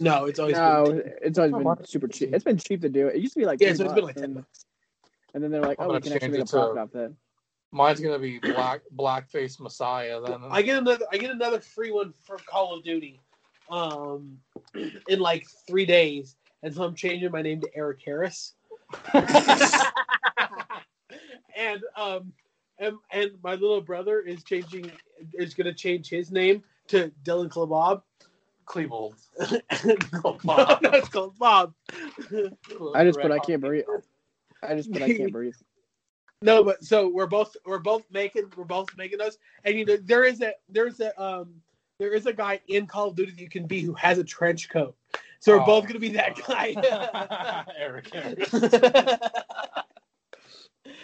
[0.00, 1.88] No, it's always No, been it's always been much?
[1.88, 2.32] super cheap.
[2.32, 3.16] It's been cheap to do it.
[3.16, 4.64] It used to be like yeah, so it's been like ten and, bucks.
[5.34, 6.78] and then they're like, I'm oh, we can actually change make a it to- profit
[6.78, 7.12] off that.
[7.72, 10.20] mine's gonna be black blackface Messiah.
[10.20, 11.04] Then I get another.
[11.12, 13.20] I get another free one from Call of Duty,
[13.70, 14.38] um,
[15.08, 18.54] in like three days, and so I'm changing my name to Eric Harris.
[21.56, 22.32] and um,
[22.78, 24.90] and, and my little brother is changing.
[25.34, 28.02] Is going to change his name to Dylan Klebob.
[28.70, 29.14] Klebold.
[30.44, 31.72] no, no, it's called Bob.
[32.94, 33.84] I just put I can't breathe.
[34.62, 35.54] I just put I can't breathe.
[36.40, 39.96] No, but so we're both we're both making we're both making those, and you know
[39.96, 41.52] there is a there's a um
[41.98, 44.24] there is a guy in Call of Duty that you can be who has a
[44.24, 44.94] trench coat.
[45.40, 45.66] So we're Oh.
[45.66, 47.66] both gonna be that guy.
[47.76, 48.50] Eric Harris.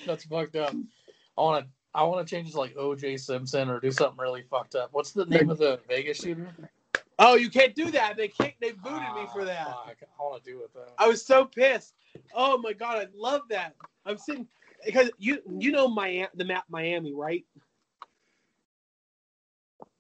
[0.07, 0.73] That's fucked up.
[1.37, 1.71] I want to.
[1.97, 3.17] I want to change it to like O.J.
[3.17, 4.91] Simpson or do something really fucked up.
[4.93, 6.49] What's the name of the Vegas shooter?
[7.19, 8.17] Oh, you can't do that.
[8.17, 9.67] They kicked they booted me for Ah, that.
[9.87, 9.97] fuck.
[10.03, 10.85] I want to do it though.
[10.99, 11.95] I was so pissed.
[12.35, 13.75] Oh my god, I love that.
[14.07, 14.47] I'm sitting
[14.85, 17.45] because you you know Miami the map Miami right?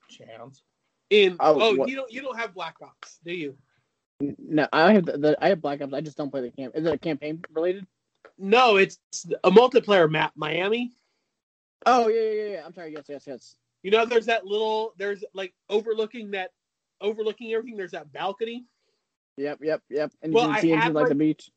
[0.08, 0.62] Chance.
[1.10, 3.56] In Oh, oh, what- you don't you don't have Black Ops, do you?
[4.38, 5.92] No, I have the, the I have Black Ops.
[5.92, 6.74] I just don't play the camp.
[6.76, 7.86] Is it a campaign related?
[8.38, 8.98] No, it's
[9.44, 10.92] a multiplayer map Miami.
[11.86, 12.62] Oh yeah, yeah, yeah.
[12.64, 12.92] I'm sorry.
[12.92, 13.56] Yes, yes, yes.
[13.82, 16.50] You know, there's that little, there's like overlooking that,
[17.00, 17.76] overlooking everything.
[17.76, 18.64] There's that balcony.
[19.36, 20.12] Yep, yep, yep.
[20.22, 21.50] And you I can see into like my- the beach.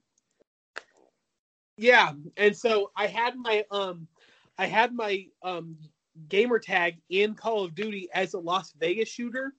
[1.78, 4.08] Yeah, and so I had my um,
[4.58, 5.78] I had my um
[6.28, 9.54] gamer tag in Call of Duty as a Las Vegas shooter,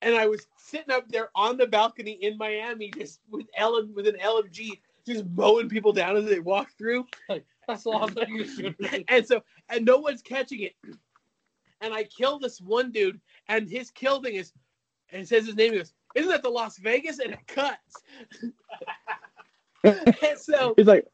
[0.00, 4.08] and I was sitting up there on the balcony in Miami, just with Ellen with
[4.08, 7.06] an LMG, just mowing people down as they walk through.
[7.68, 9.04] That's Las Vegas shooter.
[9.08, 10.74] and so and no one's catching it.
[11.80, 14.52] And I kill this one dude, and his kill thing is,
[15.12, 15.72] and says his name.
[15.72, 18.02] He goes, "Isn't that the Las Vegas?" And it cuts.
[19.84, 21.06] and so, He's like,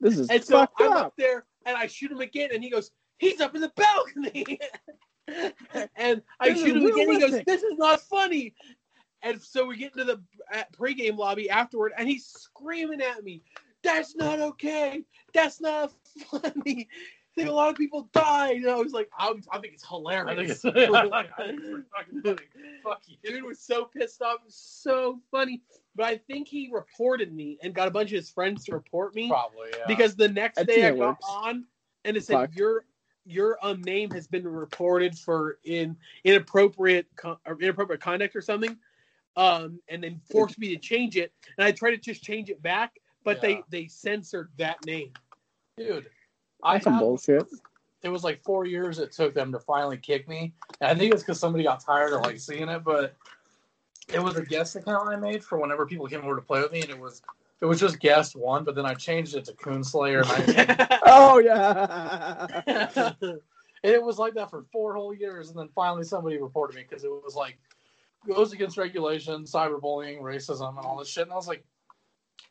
[0.00, 1.06] this is and so fucked I'm up.
[1.06, 4.58] up there, and I shoot him again, and he goes, "He's up in the balcony."
[5.96, 7.10] and I This shoot him again.
[7.10, 8.54] He goes, "This is not funny."
[9.22, 10.22] And so we get into the
[10.78, 13.42] pregame lobby afterward, and he's screaming at me,
[13.82, 15.04] "That's not okay.
[15.32, 15.92] That's not
[16.30, 16.88] funny."
[17.36, 18.56] I think a lot of people died.
[18.56, 20.64] And I was like, I'm, I think it's I think hilarious.
[20.64, 20.90] it's, I think it's
[21.36, 22.38] pretty fucking funny.
[22.82, 23.16] Fuck you.
[23.22, 24.36] Dude was so pissed off.
[24.36, 25.60] It was so funny.
[25.94, 29.14] But I think he reported me and got a bunch of his friends to report
[29.14, 29.84] me Probably, yeah.
[29.86, 31.26] because the next I'd day I it got works.
[31.28, 31.64] on
[32.04, 32.56] and it said Fuck.
[32.56, 32.84] your
[33.26, 38.76] your um name has been reported for in inappropriate con- or inappropriate conduct or something,
[39.36, 41.32] um, and then forced me to change it.
[41.58, 43.40] And I tried to just change it back, but Yeah.
[43.70, 45.12] they they censored that name.
[45.78, 46.08] dude, I
[46.74, 47.46] That's some had- bullshit.
[48.02, 50.54] it was like four years it took them to finally kick me.
[50.80, 53.16] And I think it's because somebody got tired of like seeing it, but
[54.12, 56.70] it was a guest account I made for whenever people came over to play with
[56.72, 57.22] me, and it was
[57.60, 61.38] it was just guest one, but then I changed it to Coonslayer, and I, Oh
[61.38, 63.12] yeah.
[63.82, 67.02] it was like that for four whole years, and then finally somebody reported me because
[67.04, 67.58] it was like
[68.26, 71.22] goes against regulation, cyberbullying, racism, and all this shit.
[71.24, 71.64] And I was like,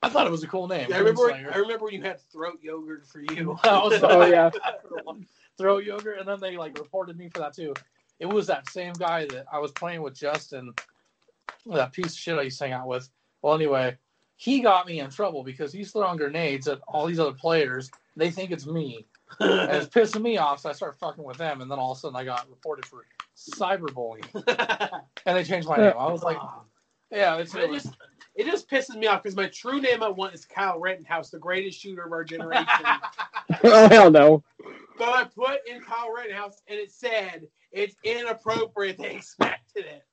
[0.01, 0.91] I thought it was a cool name.
[0.93, 1.31] I remember.
[1.31, 3.57] I remember when you had throat yogurt for you.
[3.63, 4.51] Was Oh, yeah.
[5.57, 7.73] throw yogurt, and then they like reported me for that too.
[8.19, 10.73] It was that same guy that I was playing with Justin,
[11.65, 13.09] that piece of shit I used to hang out with.
[13.41, 13.97] Well, anyway,
[14.37, 17.89] he got me in trouble because he's throwing grenades at all these other players.
[18.15, 19.05] They think it's me,
[19.39, 20.61] and it's pissing me off.
[20.61, 22.85] So I start fucking with them, and then all of a sudden I got reported
[22.85, 24.25] for cyberbullying,
[25.25, 25.93] and they changed my name.
[25.97, 26.37] I was like,
[27.11, 27.95] yeah, it's it just
[28.35, 31.39] it just pisses me off because my true name I want is Kyle Rittenhouse, the
[31.39, 32.67] greatest shooter of our generation.
[33.63, 34.43] oh hell no.
[34.97, 38.97] but I put in Kyle Rittenhouse and it said it's inappropriate.
[38.97, 40.03] They expected it.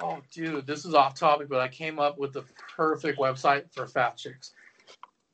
[0.00, 2.44] Oh, dude, this is off topic, but I came up with the
[2.76, 4.52] perfect website for fat chicks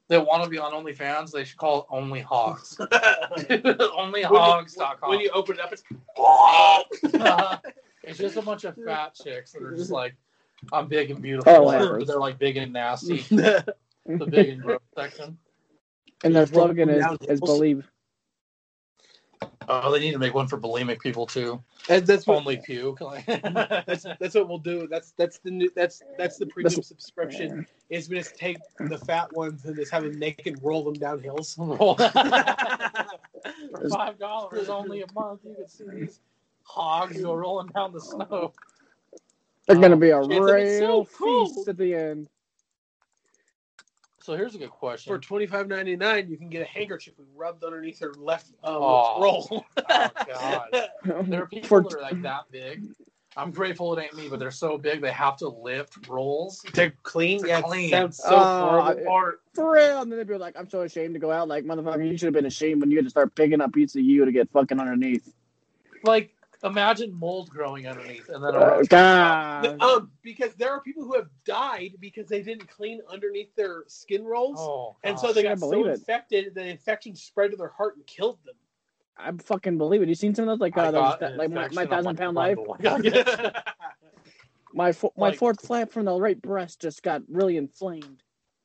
[0.08, 1.30] that want to be on OnlyFans.
[1.30, 2.76] They should call it Only Hogs.
[2.80, 5.08] OnlyHogs.com.
[5.08, 5.84] When you open it up, it's
[8.02, 10.16] it's just a bunch of fat chicks that are just like,
[10.72, 11.52] I'm big and beautiful.
[11.52, 13.18] Oh, but they're like big and nasty.
[13.30, 13.74] the
[14.06, 15.38] big and gross section.
[16.24, 17.88] And their slogan is Down is believe.
[19.70, 21.62] Oh, they need to make one for bulimic people too.
[21.90, 23.00] And that's what Only puke.
[23.26, 24.88] That's, that's what we'll do.
[24.90, 27.66] That's that's the new that's that's the premium That's- subscription.
[27.90, 31.20] Is we just take the fat ones and just have them naked roll them down
[31.20, 31.54] hills.
[31.54, 31.94] for
[33.90, 36.20] five dollars only a month, you can see these
[36.64, 38.52] hogs go rolling down the snow.
[39.68, 41.46] They're gonna be a It's- it's so real cool.
[41.46, 42.28] feast at the end.
[44.20, 45.10] So here's a good question.
[45.12, 48.76] For twenty five ninety nine, you can get a handkerchief rubbed underneath her left uh,
[48.78, 49.22] Oh.
[49.22, 49.64] roll.
[49.76, 50.88] Oh, God.
[51.28, 52.84] There are people For- that are like that big.
[53.36, 56.60] I'm grateful it ain't me, but they're so big they have to lift rolls.
[56.72, 57.90] to clean, To yeah, clean.
[57.90, 59.02] Sounds so Oh, horrible.
[59.02, 61.46] I- Or For real, and then they'd be like, "I'm so ashamed to go out."
[61.46, 63.96] Like, motherfucker, you should have been ashamed when you had to start picking up pieces
[63.96, 65.32] of you to get fucking underneath.
[66.02, 66.34] Like
[66.64, 68.82] imagine mold growing underneath and then a Uh.
[68.88, 69.80] God.
[69.82, 74.24] um, because there are people who have died because they didn't clean underneath their skin
[74.24, 75.20] rolls, Oh, and God.
[75.26, 75.98] so they got so believe it.
[75.98, 78.54] infected the infection spread to their heart and killed them.
[79.16, 80.08] I fucking believe it.
[80.08, 82.56] You seen some of those like uh, those that, like my, my thousand pound life.
[82.56, 82.76] bundle.
[82.78, 83.66] I gotta get-
[84.74, 88.22] My fo- my Like- fourth flap from the right breast just got really inflamed.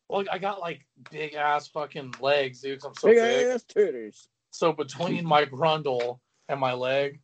[0.10, 3.48] Well, I got like big ass fucking legs, dude I'm so Big big.
[3.48, 4.28] ass titties.
[4.52, 6.20] So between my grundle
[6.50, 7.20] and my leg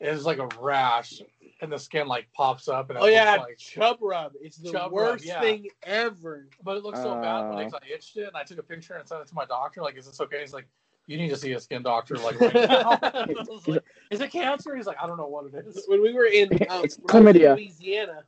[0.00, 1.22] is like a rash,
[1.60, 2.90] and the skin like pops up.
[2.90, 4.32] And it Oh yeah, looks like, chub rub.
[4.40, 5.40] It's the Chub rub, worst yeah.
[5.40, 6.48] thing ever.
[6.62, 7.78] but it looks so bad when Oh.
[7.82, 9.82] I itched it, and I took a picture and sent it to my doctor.
[9.82, 10.40] Like, is this okay?
[10.40, 10.66] He's like,
[11.06, 12.98] you need to see a skin doctor like right now.
[13.66, 14.74] Like, is it cancer?
[14.76, 15.84] He's like, I don't know what it is.
[15.86, 17.54] When we were in, um, It's when I was in chlamydia.
[17.56, 18.24] Louisiana,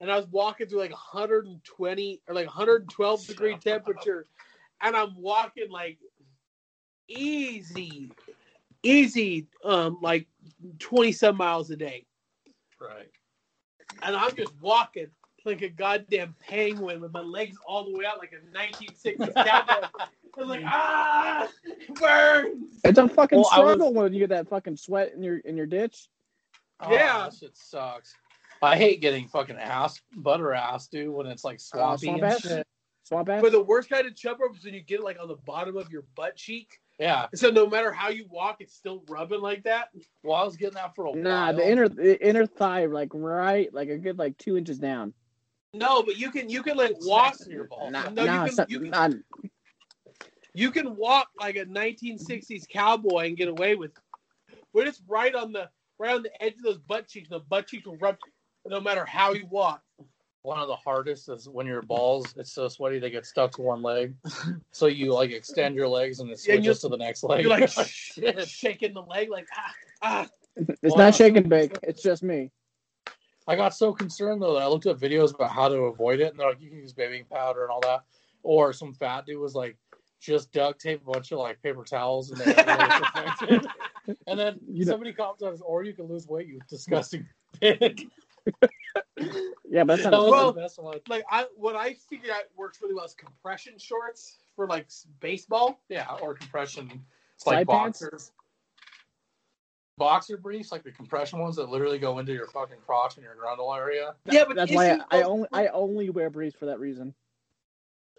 [0.00, 4.26] and I was walking through like 120 or like 112 degree temperature,
[4.82, 5.98] and I'm walking like
[7.08, 8.10] easy,
[8.84, 10.26] easy, um, like
[10.78, 12.04] 20 some miles a day,
[12.80, 13.10] Right.
[14.02, 15.06] and I'm just walking
[15.44, 19.88] like a goddamn penguin with my legs all the way out like a 1960s cowboy.
[20.36, 22.80] I was like, ah, it burns.
[22.82, 25.38] It's a fucking Well, I was- struggle when you get that fucking sweat in your
[25.38, 26.08] in your ditch.
[26.80, 27.18] Oh, Yeah.
[27.28, 28.14] that shit sucks.
[28.62, 32.40] I hate getting fucking ass, butter ass, dude, when it's like swampy swamp and ass?
[32.40, 32.66] shit.
[33.04, 33.42] Swamp ass.
[33.42, 35.36] But the worst kind of chub rub is when you get it like on the
[35.36, 36.80] bottom of your butt cheek.
[36.98, 37.26] Yeah.
[37.34, 39.88] So no matter how you walk, it's still rubbing like that.
[40.22, 41.56] Well, I was getting that for a Nah, while.
[41.56, 45.12] the inner the inner thigh, like right, like a good like two inches down.
[45.72, 47.26] No, but you can you can like walk.
[47.32, 47.90] next to your balls.
[47.92, 49.08] Nah, No, you can- so- you can- nah,
[50.56, 53.90] You can walk like a 1960s cowboy and get away with.
[53.90, 54.56] It.
[54.70, 55.68] When it's right on the
[55.98, 58.16] right on the edge of those butt cheeks, the butt cheeks will rub
[58.66, 59.82] no matter how you walk.
[60.44, 63.62] One of the hardest is when your balls, it's so sweaty they get stuck to
[63.62, 64.14] one leg.
[64.72, 67.40] so you like extend your legs and it Yeah, and switches to the next leg.
[67.44, 68.46] You're like shit.
[68.46, 69.72] shaking the leg like ah
[70.02, 70.26] ah.
[70.54, 71.78] it's Well, not shake and bake.
[71.82, 72.50] It's just me.
[73.48, 76.30] I got so concerned though that I looked up videos about how to avoid it,
[76.32, 78.00] and they're like, you can use baking powder and all that.
[78.42, 79.78] Or some fat dude was like,
[80.20, 83.60] just duct tape a bunch of like paper towels and then.
[84.26, 87.26] And then You know- somebody comments on this, or you can lose weight, you disgusting
[87.58, 88.10] pig.
[89.68, 90.28] Yeah, but that's That not.
[90.30, 90.98] Well- the best one.
[91.08, 94.86] Like I what I figured out works really well is compression shorts for like
[95.20, 95.80] baseball.
[95.88, 97.04] Yeah, or compression,
[97.38, 98.32] Side like pants?
[99.96, 103.36] Boxer briefs, like the compression ones that literally go into your fucking crotch and your
[103.36, 104.14] grundle area.
[104.30, 107.14] Yeah, but that's why I, I only I only wear briefs for that reason.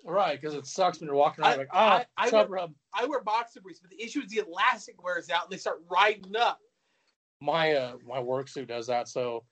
[0.05, 2.73] Right, because it sucks when you're walking around I- like, oh, I- I chub rub.
[2.93, 5.81] I wear boxer briefs, but the issue is the elastic wears out and they start
[5.91, 6.59] riding up.
[7.41, 9.43] my uh my work suit does that so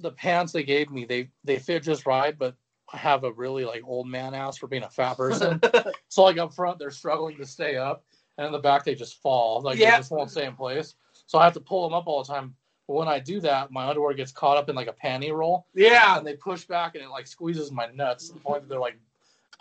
[0.00, 2.54] the pants they gave me they they fit just right but
[2.92, 5.60] i have a really like old man ass for being a fat person
[6.08, 8.04] so like up front they're struggling to stay up
[8.38, 9.92] and in the back they just fall like Yeah.
[9.92, 10.94] they just won't stay in place
[11.26, 12.54] so i have to pull them up all the time
[12.86, 15.66] but when i do that my underwear gets caught up in like a panty roll
[15.74, 18.68] yeah, and they push back and it like squeezes my nuts to the point that
[18.68, 18.98] they're like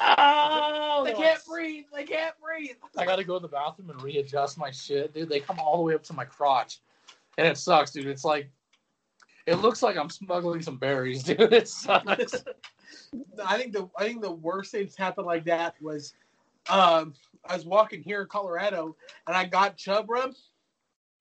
[0.02, 1.86] oh they can't breathe.
[1.94, 2.76] They can't breathe.
[2.98, 5.30] I got to go to the bathroom and readjust my shit, dude.
[5.30, 6.80] They come all the way up to my crotch,
[7.38, 8.08] and it sucks, dude.
[8.08, 8.50] It's like,
[9.46, 11.54] it looks like I'm smuggling some berries, dude.
[11.54, 12.08] It sucks.
[13.46, 16.14] I think the I think the worst thing that's happened like that was,
[16.70, 17.14] um,
[17.48, 18.96] I was walking here in Colorado
[19.28, 20.34] and I got chub rub,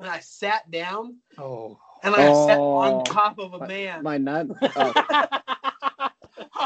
[0.00, 2.74] and I sat down oh, and I sat Oh.
[2.76, 4.02] on top of a man.
[4.02, 4.48] My nut.
[4.76, 6.10] Oh,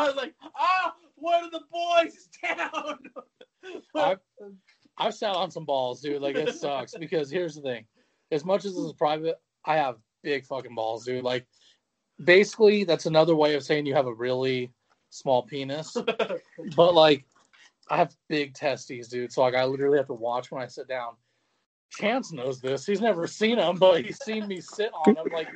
[0.04, 2.98] I was like, oh, one of the boys is down.
[3.94, 4.18] I've,
[4.96, 6.22] I've sat on some balls, dude.
[6.22, 7.84] Like it sucks because here's the thing:
[8.30, 9.96] as much as this is private, I have
[10.28, 11.24] big fucking balls, dude.
[11.24, 11.46] Like,
[12.22, 14.70] basically, that's another way of saying you have a really
[15.08, 15.96] small penis.
[16.76, 17.24] but like,
[17.88, 19.32] I have big testes, dude.
[19.32, 21.14] So like, I literally have to watch when I sit down.
[21.90, 22.84] Chance knows this.
[22.84, 25.26] He's never seen them, but he's seen me sit on them.
[25.32, 25.48] Like,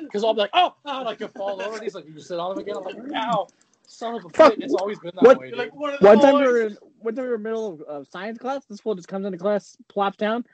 [0.00, 1.74] because I'll be like, oh, oh, and I can fall over.
[1.74, 2.76] And he's like, you sit on them again.
[2.76, 3.48] I'm like, ow,
[3.88, 4.58] son of a bitch.
[4.62, 5.58] It's always been that What- way, You're dude.
[5.58, 6.48] like one one time we boys.
[6.52, 8.64] were in one time we were in the middle of uh, science class.
[8.66, 10.46] This fool just comes into class, plops down.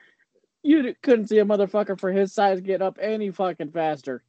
[0.63, 4.23] You couldn't see a motherfucker for his size get up any fucking faster.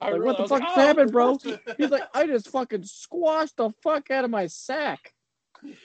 [0.00, 1.38] Like, really- what the fuck oh, like, just "Oh." happened, bro?
[1.78, 5.14] He's like, I just fucking squashed the fuck out of my sack.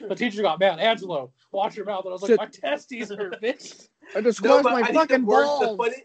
[0.08, 0.80] The teacher got mad.
[0.80, 2.04] Angelo, watch your mouth.
[2.06, 2.40] And I was like, Shit.
[2.40, 3.88] my testes are bitch.
[4.16, 5.78] I just No, squashed but my I fucking the worst, balls.
[5.78, 6.04] the funny,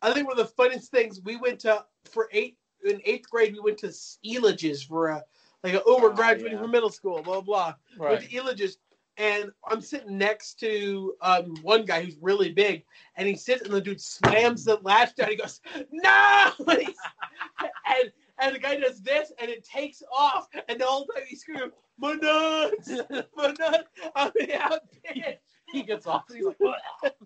[0.00, 3.52] I think one of the funniest things we went to for eight in eighth grade.
[3.52, 5.22] We went to Elitch's for a
[5.62, 6.62] like a, oh we're Oh, graduating yeah.
[6.62, 7.74] from middle school, blah blah.
[7.98, 8.08] blah.
[8.08, 8.30] Went Right.
[8.30, 8.78] to Elitch's,
[9.16, 12.84] and I'm sitting next to um, one guy who's really big,
[13.16, 15.30] and he sits and the dude slams the latch down.
[15.30, 15.60] He goes,
[15.90, 16.52] "No!"
[17.86, 18.10] And,
[18.40, 21.70] and the guy does this, and it takes off, and the whole time he's screaming,
[21.98, 22.88] "My nuts,
[23.36, 25.38] my nuts!" I mean, I'm pissed.
[25.72, 26.24] He gets off.
[26.32, 26.80] He's like, what?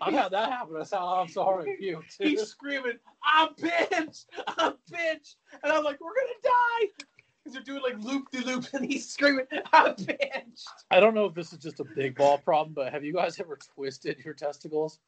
[0.00, 0.74] I've had that happen.
[0.74, 2.04] That's how I'm so hard at puke.
[2.08, 2.28] too.
[2.28, 4.26] He's screaming, "I'm pinched!
[4.58, 7.04] I'm pinched!" And I'm like, "We're gonna die!"
[7.48, 11.24] Because they're doing like loop de loop, and he's screaming, "I'm pinched!" I don't know
[11.26, 14.34] if this is just a big ball problem, but have you guys ever twisted your
[14.34, 14.98] testicles?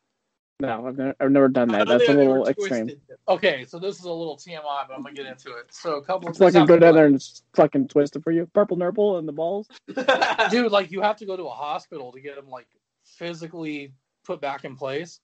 [0.60, 1.88] No, I've never, I've never done that.
[1.88, 2.86] That's a little extreme.
[2.86, 3.00] twisted.
[3.28, 5.66] Okay, so this is a little TMI, but I'm gonna get into it.
[5.70, 6.26] So a couple.
[6.26, 8.46] Let's this fucking go happened, down there and just fucking twist it for you.
[8.54, 9.68] Purple nurple and the balls.
[10.50, 12.68] dude like you have to go to a hospital to get them like
[13.04, 13.92] physically
[14.24, 15.20] put back in place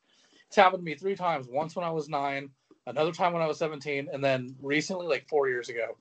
[0.47, 2.51] it's happened to me three times once when i was nine
[2.87, 5.97] another time when i was 17 and then recently like four years ago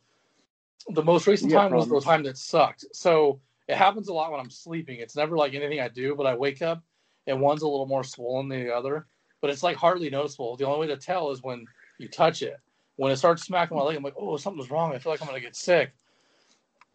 [0.89, 2.85] the most recent time was the time that sucked.
[2.93, 4.99] So it happens a lot when i'm sleeping.
[4.99, 6.83] It's never like anything i do but i wake up
[7.27, 9.07] and one's a little more swollen than the other.
[9.41, 10.55] But it's like hardly noticeable.
[10.55, 11.65] The only way to tell is when
[11.99, 12.57] you touch it.
[12.97, 14.93] When it starts smacking my leg i'm like oh something's wrong.
[14.93, 15.93] I feel like i'm gonna get sick.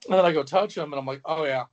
[0.08, 1.64] And then i go touch them and i'm like oh yeah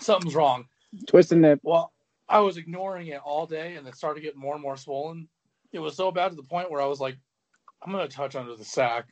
[0.00, 0.66] something's wrong.
[1.06, 1.60] Twisting it.
[1.62, 1.92] well,
[2.28, 5.28] I was ignoring it all day, and it started getting more and more swollen.
[5.72, 7.16] It was so bad to the point where I was like,
[7.82, 9.08] "I'm gonna touch under the sack.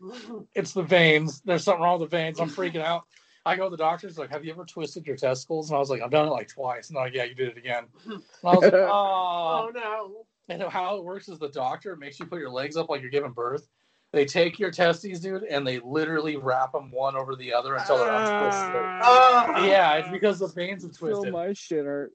[0.55, 1.41] It's the veins.
[1.45, 2.41] There's something wrong with the veins.
[2.41, 3.05] I'm freaking out."
[3.47, 5.89] I go to the doctor's like, "Have you ever twisted your testicles?" And I was
[5.89, 8.23] like, "I've done it like twice." And they're like, "Yeah, you did it again." And
[8.45, 10.27] I was like, oh "Oh." no!
[10.49, 13.11] And how it works is the doctor makes you put your legs up like you're
[13.11, 13.69] giving birth.
[14.12, 17.99] They take your testes, dude, and they literally wrap them one over the other until
[17.99, 18.83] they're untwisted.
[19.03, 19.64] Oh.
[19.66, 21.33] Yeah, it's because the veins have Feel twisted.
[21.33, 22.12] my shit hurt.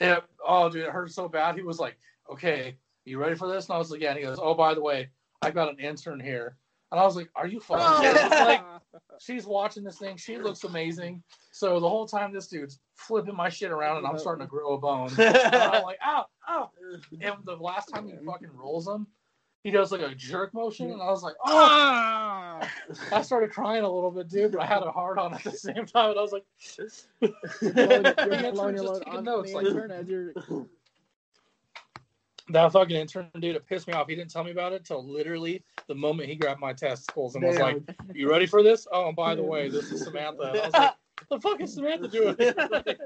[0.00, 0.20] Yeah.
[0.46, 1.54] Oh, dude, it hurt so bad.
[1.54, 1.98] He was like,
[2.30, 4.72] "Okay, you ready for this?" And I was like, "Yeah." And he goes, "Oh, by
[4.74, 5.10] the way,
[5.44, 6.56] I got an intern here."
[6.92, 8.64] And I was like, "Are you fucking kidding?" me?" like,
[9.20, 10.16] she's watching this thing.
[10.16, 11.22] She looks amazing.
[11.50, 14.74] So the whole time, this dude's flipping my shit around, and I'm starting to grow
[14.74, 15.10] a bone.
[15.18, 16.70] And I'm like, "Ow, ow!"
[17.20, 19.06] And the last time he fucking rolls them,
[19.64, 22.70] he does like a jerk motion, and I was like, "Oh!" Ah!
[23.12, 25.50] I started crying a little bit, dude, but I had a hard on at the
[25.52, 26.44] same time, and I was like,
[27.20, 27.32] You're
[27.72, 30.06] blowing, The you're intern blowing your just load taking on notes, the like- intern as
[30.08, 30.32] you're
[32.48, 34.08] that fucking intern dude, it pissed me off.
[34.08, 37.44] He didn't tell me about it till literally the moment he grabbed my testicles and
[37.44, 37.82] was like,
[38.12, 40.42] "You ready for this?" Oh, and by the way, this is Samantha.
[40.42, 40.94] And I was like,
[41.30, 42.36] "The fuck is Samantha doing?"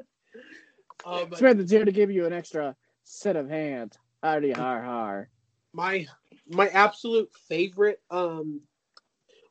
[1.06, 2.74] Um, Samantha's here to give you an extra
[3.04, 3.96] set of hands.
[4.24, 5.28] Howdy har har.
[5.72, 6.06] my
[6.48, 8.60] my absolute favorite um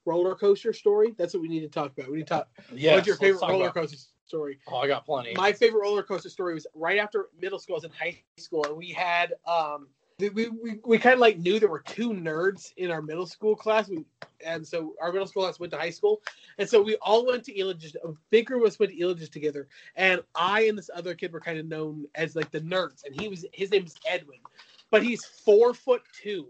[0.05, 1.15] roller coaster story.
[1.17, 2.11] That's what we need to talk about.
[2.11, 2.49] We need to talk.
[2.73, 2.95] yeah.
[2.95, 4.59] what's your favorite roller coaster story?
[4.67, 5.33] Oh, I got plenty.
[5.35, 7.75] My favorite roller coaster story was right after middle school.
[7.75, 9.87] I was in high school, and we had um
[10.19, 13.25] we we, we, we kind of like knew there were two nerds in our middle
[13.25, 13.87] school class.
[13.89, 14.05] We,
[14.45, 16.21] and so our middle school class went to high school,
[16.57, 17.95] and so we all went to Elitch's.
[18.03, 21.31] A big group of us went to Elitch's together, and I and this other kid
[21.33, 24.39] were kind of known as like the nerds, and he was his name is Edwin,
[24.91, 26.47] but he's four foot two.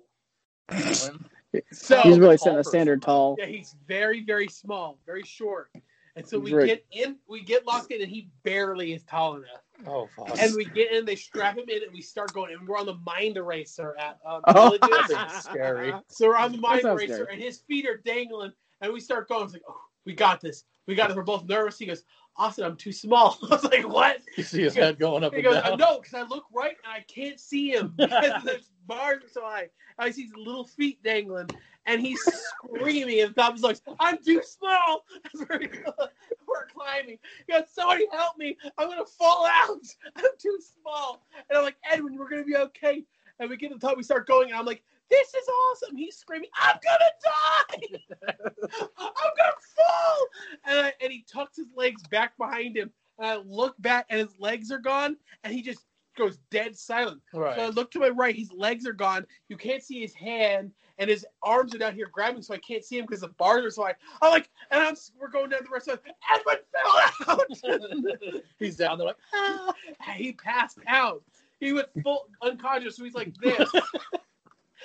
[1.71, 3.35] So He's really tall setting a standard tall.
[3.39, 5.71] yeah, he's very, very small, very short.
[6.17, 6.65] And so we Right.
[6.65, 9.61] get in, we get locked in, and he barely is tall enough.
[9.85, 10.37] oh, fuck.
[10.39, 12.51] And we get in, they strap him in, and we start going.
[12.53, 14.69] And we're on the mind eraser at um, Oh.
[14.81, 15.07] Villages.
[15.09, 15.93] That's scary.
[16.07, 17.27] So we're on the mind eraser, scary.
[17.33, 18.51] and his feet are dangling,
[18.81, 19.43] and we start going.
[19.43, 21.15] It's like, oh, we got this, we got it.
[21.15, 21.77] We're both nervous.
[21.77, 22.03] He goes,
[22.37, 23.37] Austin, I'm too small.
[23.43, 24.21] I was like, what?
[24.35, 25.77] You see his head going up He and goes, down.
[25.77, 29.41] no, because I look right and I can't see him because there's bars are so
[29.41, 29.69] high.
[29.99, 31.49] I see his little feet dangling,
[31.87, 35.05] and he's screaming at the top of his lungs, "I'm too small!"
[35.49, 37.17] We're, climbing.
[37.47, 38.55] He goes, "Somebody help me!
[38.77, 39.81] I'm gonna fall out!
[40.15, 43.03] I'm too small!" And I'm like, "Edwin, we're gonna be okay."
[43.39, 45.95] And we get to the top, we start going, and I'm like, "This is awesome!"
[45.95, 47.99] He's screaming, "I'm gonna die!
[48.97, 50.27] I'm gonna fall!"
[50.65, 54.19] And, I, and he tucks his legs back behind him, and I look back, and
[54.19, 55.85] his legs are gone, and he just
[56.17, 57.21] goes dead silent.
[57.55, 59.25] So I look to my right, his legs are gone.
[59.49, 62.83] You can't see his hand, and his arms are down here grabbing, so I can't
[62.83, 63.95] see him because the bars are so high.
[64.21, 65.99] I'm like, and I'm we're going down the rest of
[66.33, 68.43] Edwin fell out.
[68.59, 69.73] He's down there like, Ah,
[70.15, 71.23] he passed out.
[71.59, 73.71] He went full unconscious, so he's like this.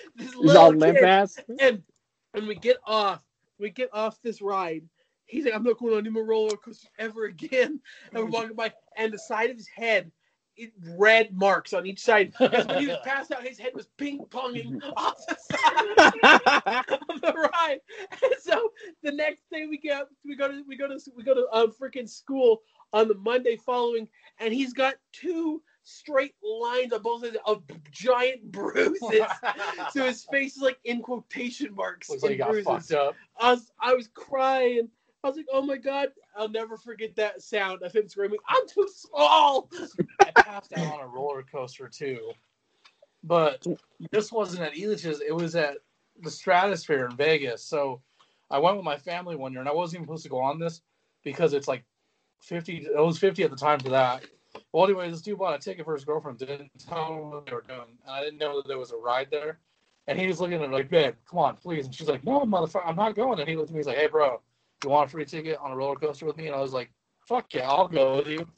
[0.17, 0.97] this He's little kid.
[1.05, 1.39] ass.
[1.59, 1.83] And
[2.33, 3.23] when we get off,
[3.59, 4.83] we get off this ride.
[5.27, 7.81] He's like, I'm not going on any more roller coasters ever again.
[8.13, 10.11] And we're walking by, and the side of his head
[10.57, 12.35] it, red marks on each side.
[12.35, 17.21] 'Cause when he was passed out, his head was ping ponging off the side of
[17.21, 17.81] the ride.
[18.11, 18.71] And so
[19.03, 21.73] the next day we get we go to we go to we go to um
[21.73, 22.61] freaking school
[22.93, 24.09] on the Monday following,
[24.41, 29.23] and he's got two straight lines on both sides of giant bruises.
[29.93, 32.09] so his face is like in quotation marks.
[32.09, 32.67] Looks like he in got bruises.
[32.67, 33.15] fucked up.
[33.41, 34.89] I was I was crying.
[35.25, 38.67] I was like, oh my god, I'll never forget that sound of him screaming, I'm
[38.67, 39.71] too small.
[40.21, 42.33] I passed out on a roller coaster too.
[43.23, 43.65] But
[44.11, 45.77] this wasn't at Elitch's, it was at
[46.21, 47.65] the Stratosphere in Vegas.
[47.65, 48.01] So
[48.51, 50.59] I went with my family one year and I wasn't even supposed to go on
[50.59, 50.83] this
[51.23, 51.85] because it's like
[52.41, 54.25] 50, it was 50 at the time for that.
[54.73, 57.53] Well, anyway, this dude bought a ticket for his girlfriend, didn't tell him what they
[57.53, 57.99] were doing.
[58.07, 59.59] And I didn't know that there was a ride there.
[60.09, 61.85] And he was looking at her like, babe, come on, please.
[61.85, 63.39] And she's like, no, motherfucker, I'm not going.
[63.39, 64.41] And he looked at me, he's like, hey, bro,
[64.83, 66.47] you want a free ticket on a roller coaster with me?
[66.47, 66.91] And I was like,
[67.29, 68.49] fuck yeah, I'll go with you.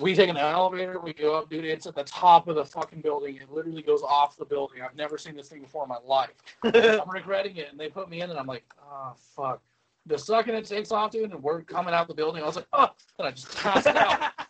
[0.00, 1.64] We take an elevator, we go up, dude.
[1.64, 3.36] It's at the top of the fucking building.
[3.36, 4.82] It literally goes off the building.
[4.82, 6.34] I've never seen this thing before in my life.
[6.64, 7.68] I'm regretting it.
[7.70, 9.62] And they put me in, and I'm like, oh, fuck.
[10.06, 12.66] The second it takes off, dude, and we're coming out the building, I was like,
[12.72, 14.32] oh, and I just passed out.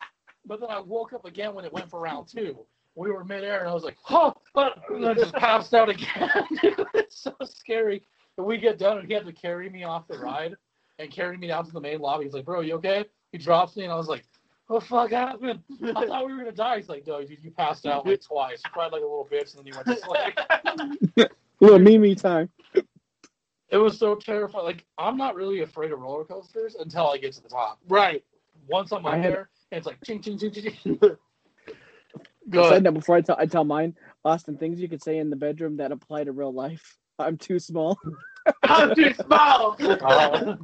[0.48, 2.58] But then I woke up again when it went for round two.
[2.94, 6.30] We were midair, and I was like, oh, and I just passed out again.
[6.94, 8.02] it's so scary.
[8.36, 10.56] And we get done, and he had to carry me off the ride
[10.98, 12.24] and carry me down to the main lobby.
[12.24, 13.04] He's like, bro, you okay?
[13.30, 14.24] He drops me, and I was like,
[14.66, 15.60] what the fuck happened?
[15.82, 16.78] I thought we were going to die.
[16.78, 18.60] He's like, no, dude, you passed out like twice.
[18.64, 21.30] You cried like a little bitch, and then you went to sleep.
[21.60, 22.48] Little Mimi time.
[22.74, 24.64] it was so terrifying.
[24.64, 27.78] Like, I'm not really afraid of roller coasters until I get to the top.
[27.88, 28.24] right.
[28.68, 30.98] Once I up had- there, and it's like, ching, ching, ching, ching.
[31.02, 32.84] I Go said ahead.
[32.84, 33.94] that before I tell I tell mine.
[34.24, 36.96] Austin, things you could say in the bedroom that apply to real life.
[37.18, 37.98] I'm too small.
[38.62, 39.76] I'm too small.
[39.80, 40.56] Uh,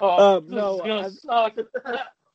[0.00, 1.54] oh, Um, no, I- suck.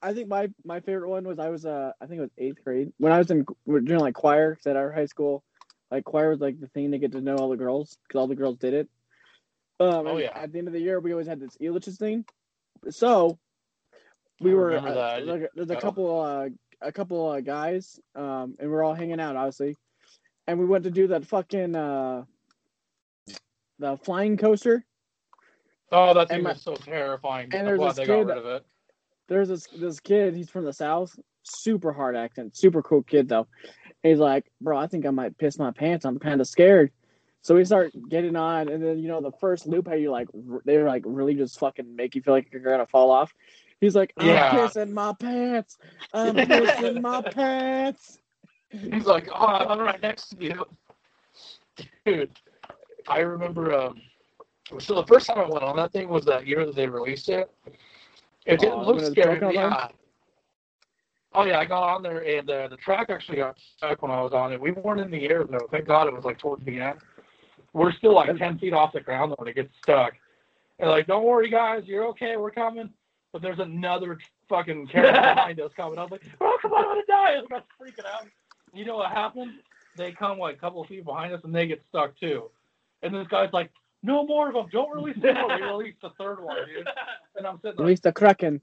[0.01, 2.63] I think my my favorite one was I was uh I think it was eighth
[2.63, 5.43] grade when I was in we were doing like choir at our high school,
[5.91, 8.27] like choir was like the thing to get to know all the girls because all
[8.27, 8.89] the girls did it.
[9.79, 10.31] Um, Oh, yeah.
[10.35, 12.25] At the end of the year, we always had this Elitch's thing,
[12.89, 13.37] so
[14.41, 15.79] we were uh, like, there's a Oh.
[15.79, 16.49] couple uh
[16.81, 19.75] a couple uh, guys um and we're all hanging out obviously,
[20.47, 22.23] and we went to do that fucking uh
[23.79, 24.85] the flying coaster.
[25.91, 27.45] Oh, that thing my- was so terrifying.
[27.53, 28.65] and I'm there's glad this kid- rid of it.
[29.27, 30.35] there's this this kid.
[30.35, 31.17] He's from the south.
[31.43, 32.55] Super hard accent.
[32.55, 33.47] Super cool kid though.
[34.01, 36.05] He's like, bro, I think I might piss my pants.
[36.05, 36.91] I'm kind of scared.
[37.41, 40.27] So we start getting on, and then you know the first loop, how you like
[40.65, 43.33] they're like really just fucking make you feel like you're gonna fall off.
[43.83, 44.53] He's like, I'm Yeah.
[44.53, 45.77] pissing my pants.
[46.13, 48.19] I'm pissing my pants.
[48.69, 50.65] He's like, oh, I'm right next to you.
[52.05, 52.31] Dude,
[53.09, 54.01] I remember, um,
[54.79, 57.27] so the first time I went on that thing was that year that they released
[57.27, 57.51] it.
[58.45, 59.53] It didn't Oh, look when it was scary.
[59.53, 59.87] Yeah.
[61.33, 64.21] Oh, yeah, I got on there, and uh, the track actually got stuck when I
[64.21, 64.61] was on it.
[64.61, 65.67] We weren't in the air, though.
[65.71, 66.99] Thank God it was, like, towards the end.
[67.73, 70.13] We're still, like, 10 feet off the ground when it gets stuck.
[70.79, 71.83] And, like, don't worry, guys.
[71.85, 72.37] You're okay.
[72.37, 72.89] We're coming.
[73.33, 75.97] But there's another fucking character behind us coming.
[75.99, 77.33] I was like, oh, come on, I'm going to die.
[77.33, 78.27] I was about to freaking out.
[78.73, 79.51] You know what happened?
[79.97, 82.49] They come like a couple of feet behind us and they get stuck too.
[83.01, 83.71] And this guy's like,
[84.03, 84.67] no more of them.
[84.71, 85.57] Don't release the more.
[85.57, 86.87] They released the third one, dude.
[87.35, 88.61] And I'm sitting At there, least the Kraken.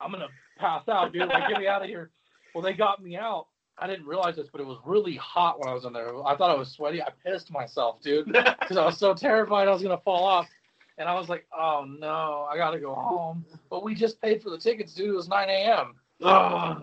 [0.00, 0.28] I'm gonna
[0.58, 1.28] pass out, dude.
[1.28, 2.10] Like, get me out of here.
[2.54, 3.46] Well, they got me out.
[3.78, 6.10] I didn't realize this, but it was really hot when I was in there.
[6.24, 7.02] I thought I was sweaty.
[7.02, 10.46] I pissed myself, dude, because I was so terrified I was gonna fall off.
[10.98, 13.44] And I was like, oh no, I gotta go home.
[13.70, 15.10] But we just paid for the tickets, dude.
[15.10, 15.94] It was 9 a.m.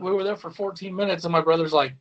[0.02, 1.94] We were there for 14 minutes, and my brother's like,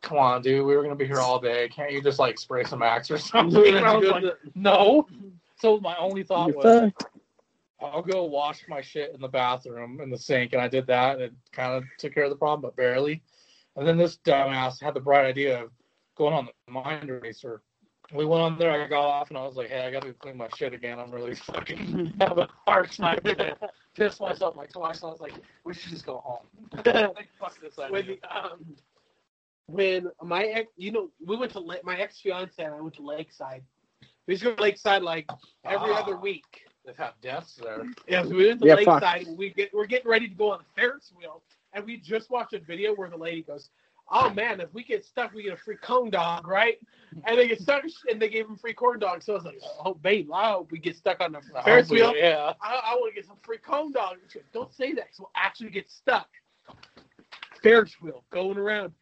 [0.00, 1.68] "Come on, dude, we were gonna be here all day.
[1.68, 5.06] Can't you just like spray some axe or something?" And I was like, "No."
[5.58, 6.92] So my only thought was.
[7.82, 11.14] I'll go wash my shit in the bathroom in the sink, and I did that,
[11.14, 13.22] and it kind of took care of the problem, but barely.
[13.76, 15.70] And then this dumbass had the bright idea of
[16.14, 17.62] going on the mind eraser.
[18.12, 18.70] We went on there.
[18.82, 20.98] I got off, and I was like, "Hey, I got to clean my shit again.
[20.98, 23.52] I'm really fucking having a hard time today."
[23.94, 25.02] Pissed myself like twice.
[25.02, 25.34] I was like,
[25.64, 26.46] "We should just go home."
[26.84, 27.92] like, fuck this idea.
[27.92, 28.76] when the, um,
[29.66, 32.94] when my ex, you know, we went to La- my ex fiance and I went
[32.96, 33.62] to Lakeside.
[34.26, 35.28] We used to go to Lakeside like
[35.64, 36.00] every Ah.
[36.02, 36.44] other week.
[36.84, 37.84] They've had deaths there.
[38.08, 38.74] Yeah, so we went to Yeah.
[38.74, 39.26] Lakeside.
[39.36, 41.42] We get we're getting ready to go on the Ferris wheel,
[41.72, 43.70] and we just watched a video where the lady goes,
[44.10, 46.78] "Oh man, if we get stuck, we get a free cone dog, right?"
[47.24, 49.26] And they get stuck, and they gave them free corn dogs.
[49.26, 51.90] So I was like, "Oh babe, I hope we get stuck on the oh, Ferris
[51.90, 52.14] wheel.
[52.16, 52.52] Yeah.
[52.60, 55.30] I, I want to get some free cone dog." She goes, Don't say that, we'll
[55.36, 56.28] actually get stuck.
[57.62, 58.92] Ferris wheel going around.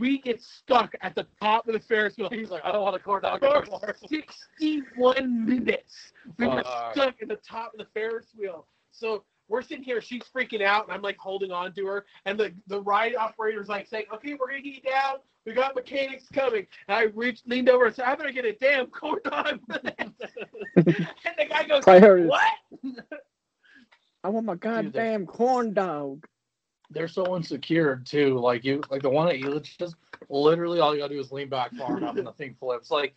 [0.00, 2.28] We get stuck at the top of the Ferris wheel.
[2.28, 3.96] He's like, I don't want a corn dog For anymore.
[4.08, 6.12] 61 minutes.
[6.38, 8.66] We were stuck at the top of the Ferris wheel.
[8.90, 12.38] So we're sitting here, she's freaking out, and I'm like holding on to her, and
[12.38, 15.16] the the ride operator's like saying, "Okay, we're gonna get you down.
[15.44, 18.52] We got mechanics coming." And I reached, leaned over, and said, "I better get a
[18.54, 20.12] damn corn dog." and
[20.76, 22.28] the guy goes, Priorities.
[22.28, 23.18] "What?"
[24.24, 26.26] I want my goddamn corn dog.
[26.90, 28.38] They're so insecure too.
[28.38, 29.94] Like you, like the one at Elitch's.
[30.28, 32.90] Literally, all you gotta do is lean back far enough, and the thing flips.
[32.90, 33.14] Like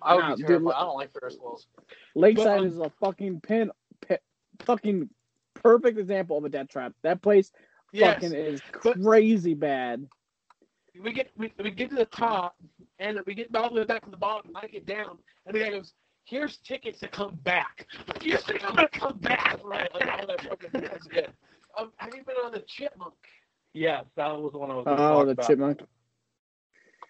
[0.00, 0.64] I would Nah, be dude, terrified.
[0.64, 1.66] look- I don't like Ferris wheels.
[2.14, 3.70] Lakeside um, is a fucking pin,
[4.06, 4.18] pi
[4.60, 5.08] fucking
[5.62, 6.92] perfect example of a death trap.
[7.02, 7.52] That place
[7.92, 8.14] Yes.
[8.22, 10.08] fucking is But- crazy bad.
[11.00, 12.54] we get we, we get to the top
[12.98, 14.52] and we get all the way back to the bottom.
[14.54, 15.92] I get down and the guy goes,
[16.24, 17.86] "Here's tickets to come back.
[18.22, 21.32] You think I'm gonna come back, right?" Like all that fucking that's good.
[21.78, 23.14] Um, have you been on the Chipmunk?
[23.74, 24.84] Yes, that was the one I was.
[24.86, 25.46] Oh, talk the about.
[25.46, 25.80] chipmunk.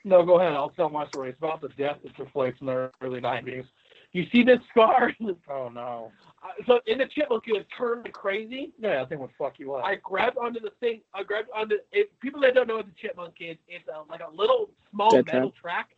[0.05, 0.53] No, go ahead.
[0.53, 1.30] I'll tell my story.
[1.30, 3.66] It's about the death that took place in the early '90s.
[4.12, 5.12] You see this scar?
[5.48, 6.12] Oh no.
[6.42, 8.72] Uh, so in the Chipmunk, you turned crazy.
[8.78, 9.84] Yeah, that thing would fuck you up.
[9.84, 11.00] I grabbed onto the thing.
[11.14, 11.76] I grabbed onto.
[11.92, 15.10] If people that don't know what the Chipmunk is, it's a, like a little small
[15.10, 15.90] Dead metal track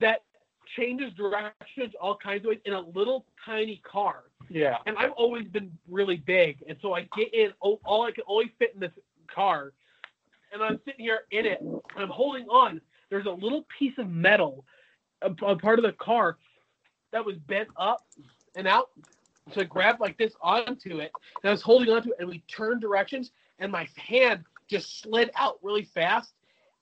[0.00, 0.22] that
[0.76, 4.24] changes directions all kinds of ways in a little tiny car.
[4.48, 4.78] yeah.
[4.86, 7.52] and I've always been really big, and so I get in.
[7.60, 8.92] All I can only fit in this
[9.32, 9.72] car,
[10.52, 11.60] and I'm sitting here in it.
[11.60, 12.80] And I'm holding on.
[13.10, 14.64] There's a little piece of metal,
[15.22, 16.38] a, a part of the car,
[17.14, 18.04] that was bent up
[18.56, 18.90] and out.
[19.52, 21.12] So I grabbed like this onto it,
[21.42, 25.30] and I was holding onto it, and we turned directions, and my hand just slid
[25.36, 26.32] out really fast,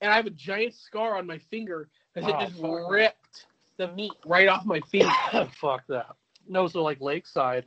[0.01, 3.89] and I have a giant scar on my finger because Oh, it just ripped the
[3.89, 5.11] meat right off my finger.
[5.61, 6.16] fuck that.
[6.49, 7.66] No, so like Lakeside,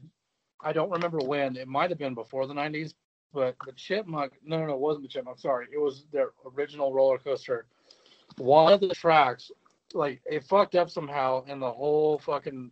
[0.61, 1.55] I don't remember when.
[1.57, 2.93] It might have been before the '90s,
[3.31, 4.33] but the Chipmunk.
[4.43, 5.37] No, no, no, it wasn't the Chipmunk.
[5.39, 7.67] Sorry, it was their original roller coaster.
[8.37, 9.51] One of the tracks,
[9.95, 12.71] like it fucked up somehow, and the whole fucking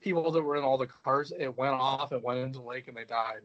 [0.00, 2.88] people that were in all the cars, it went off and went into the lake,
[2.88, 3.40] and they died.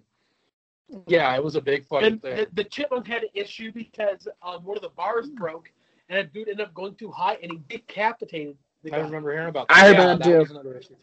[1.08, 2.36] Yeah, it was a big fucking And thing.
[2.38, 5.72] the, the chipmunk had an issue because um, one of the bars broke,
[6.10, 9.50] and a dude ended up going too high, and he decapitated the I remember hearing
[9.50, 9.96] about I that.
[9.96, 10.96] heard Yeah, about that was another issue.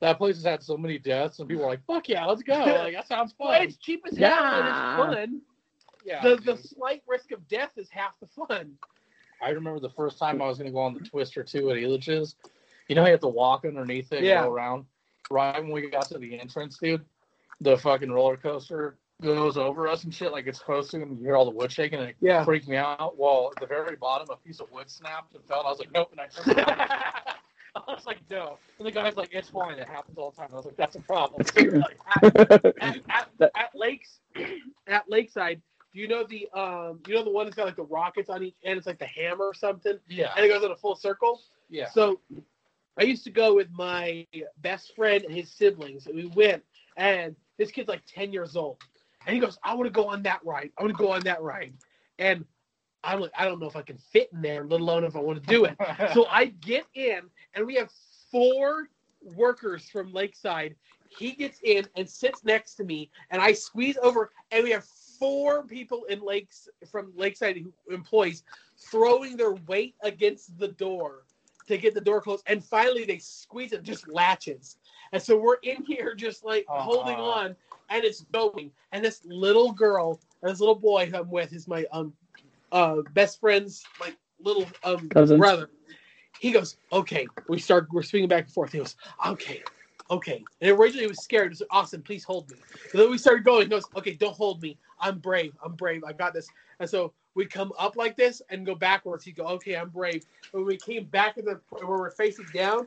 [0.00, 2.54] That place has had so many deaths, and people are like, "Fuck yeah, let's go!"
[2.84, 3.62] Like that sounds Well, fun.
[3.62, 4.58] it's cheap as hell, Yeah.
[4.58, 5.40] and it's fun.
[6.04, 8.76] Yeah, The the slight risk of death is half the fun.
[9.42, 11.76] I remember the first time I was going to go on the Twister 2 at
[11.76, 12.36] Elitch's.
[12.88, 14.42] You know, you have to walk underneath it Yeah.
[14.44, 14.86] go around.
[15.30, 17.04] Right when we got to the entrance, dude,
[17.60, 21.24] the fucking roller coaster goes over us and shit like it's supposed to, and you
[21.24, 22.44] hear all the wood shaking, and it Yeah.
[22.44, 23.18] freaked me out.
[23.18, 25.58] Well, at the very bottom, a piece of wood snapped and fell.
[25.58, 26.08] And I was like, nope.
[26.12, 26.80] And I turned around.
[27.76, 28.58] I was like, no.
[28.78, 29.78] And the guy's like, it's fine.
[29.78, 30.48] It happens all the time.
[30.52, 31.42] I was like, that's a problem.
[31.54, 32.36] Like, at,
[32.80, 34.20] at, at, at lakes,
[34.86, 35.60] at Lakeside,
[35.98, 38.56] you know the um, you know the one that's got like the rockets on each
[38.64, 38.78] end?
[38.78, 40.32] It's like the hammer or something, yeah.
[40.36, 41.40] and it goes in a full circle.
[41.68, 41.88] Yeah.
[41.90, 42.20] So
[42.98, 44.26] I used to go with my
[44.60, 46.62] best friend and his siblings, and we went.
[46.96, 48.82] And this kid's like 10 years old.
[49.26, 50.70] And he goes, I want to go on that ride.
[50.78, 51.74] I want to go on that ride.
[52.18, 52.44] And
[53.04, 55.20] I'm like, I don't know if I can fit in there, let alone if I
[55.20, 55.76] want to do it.
[56.14, 57.20] so I get in,
[57.54, 57.90] and we have
[58.32, 58.88] four
[59.22, 60.74] workers from Lakeside.
[61.08, 64.84] He gets in and sits next to me, and I squeeze over, and we have
[65.18, 68.42] four people in Lakes from Lakeside who- employees
[68.78, 71.24] throwing their weight against the door
[71.66, 72.42] to get the door closed.
[72.46, 74.76] And finally, they squeeze it, just latches.
[75.12, 76.82] And so we're in here just like Uh-uh.
[76.82, 77.56] holding on,
[77.90, 78.70] and it's going.
[78.92, 82.12] And this little girl, and this little boy who I'm with is my um
[82.72, 85.38] uh best friend's like little um Cousins.
[85.38, 85.70] brother.
[86.40, 87.26] He goes, okay.
[87.48, 88.72] We start we're swinging back and forth.
[88.72, 88.94] He goes,
[89.26, 89.62] okay,
[90.10, 90.44] okay.
[90.60, 91.46] And originally he was scared.
[91.46, 92.56] He was like, Austin, please hold me.
[92.92, 93.62] And then we started going.
[93.62, 94.78] He goes, okay, don't hold me.
[95.00, 95.54] I'm brave.
[95.64, 96.04] I'm brave.
[96.04, 96.48] I got this.
[96.80, 99.24] And so we come up like this and go backwards.
[99.24, 100.24] He go, okay, I'm brave.
[100.52, 102.86] When we came back to the where we're facing down,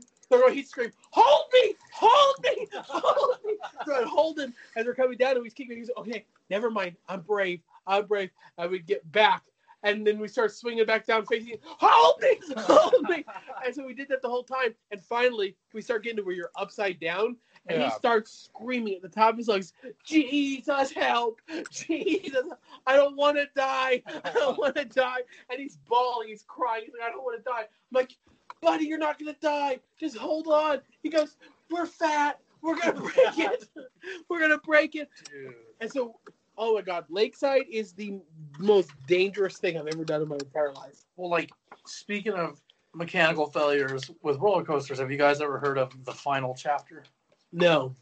[0.52, 3.58] he'd scream, hold me, hold me, hold me.
[3.86, 5.72] So I hold him as we're coming down, and we keep.
[5.72, 6.26] He's okay.
[6.50, 6.96] Never mind.
[7.08, 7.62] I'm brave.
[7.88, 8.30] I'm brave.
[8.58, 9.44] And we get back,
[9.84, 11.58] and then we start swinging back down, facing.
[11.64, 13.26] Hold me, hold me.
[13.66, 14.74] And so we did that the whole time.
[14.90, 17.90] And finally, we start getting to where you're upside down, and Yeah.
[17.90, 19.74] he starts screaming at the top of his lungs,
[20.04, 21.40] Jesus, help!
[21.72, 22.46] Jesus,
[22.88, 24.02] I don't want to die.
[24.26, 25.20] I don't want to die.
[25.50, 26.84] And he's bawling, he's crying.
[26.86, 27.62] He's like, I don't want to die.
[27.62, 28.18] I'm like,
[28.62, 29.80] buddy, you're not going to die.
[30.00, 30.82] Just hold on.
[31.04, 31.36] He goes,
[31.70, 32.40] We're fat.
[32.62, 33.70] We're going to break it.
[34.30, 35.10] We're going to break it.
[35.32, 35.54] Dude.
[35.82, 36.16] And so,
[36.58, 38.20] oh my God, Lakeside is the
[38.60, 41.04] most dangerous thing I've ever done in my entire life.
[41.16, 41.52] Well, like
[41.86, 42.62] speaking of
[42.94, 47.04] mechanical failures with roller coasters, have you guys ever heard of the final chapter?
[47.52, 47.96] No.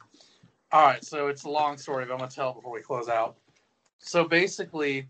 [0.72, 3.10] All right, so it's a long story, but I'm gonna tell it before we close
[3.10, 3.38] out.
[3.98, 5.08] So basically,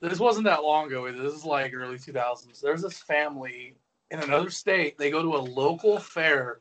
[0.00, 1.10] this wasn't that long ago.
[1.10, 2.60] This is like early 2000s.
[2.60, 3.76] There's this family
[4.10, 4.98] in another state.
[4.98, 6.60] They go to a local fair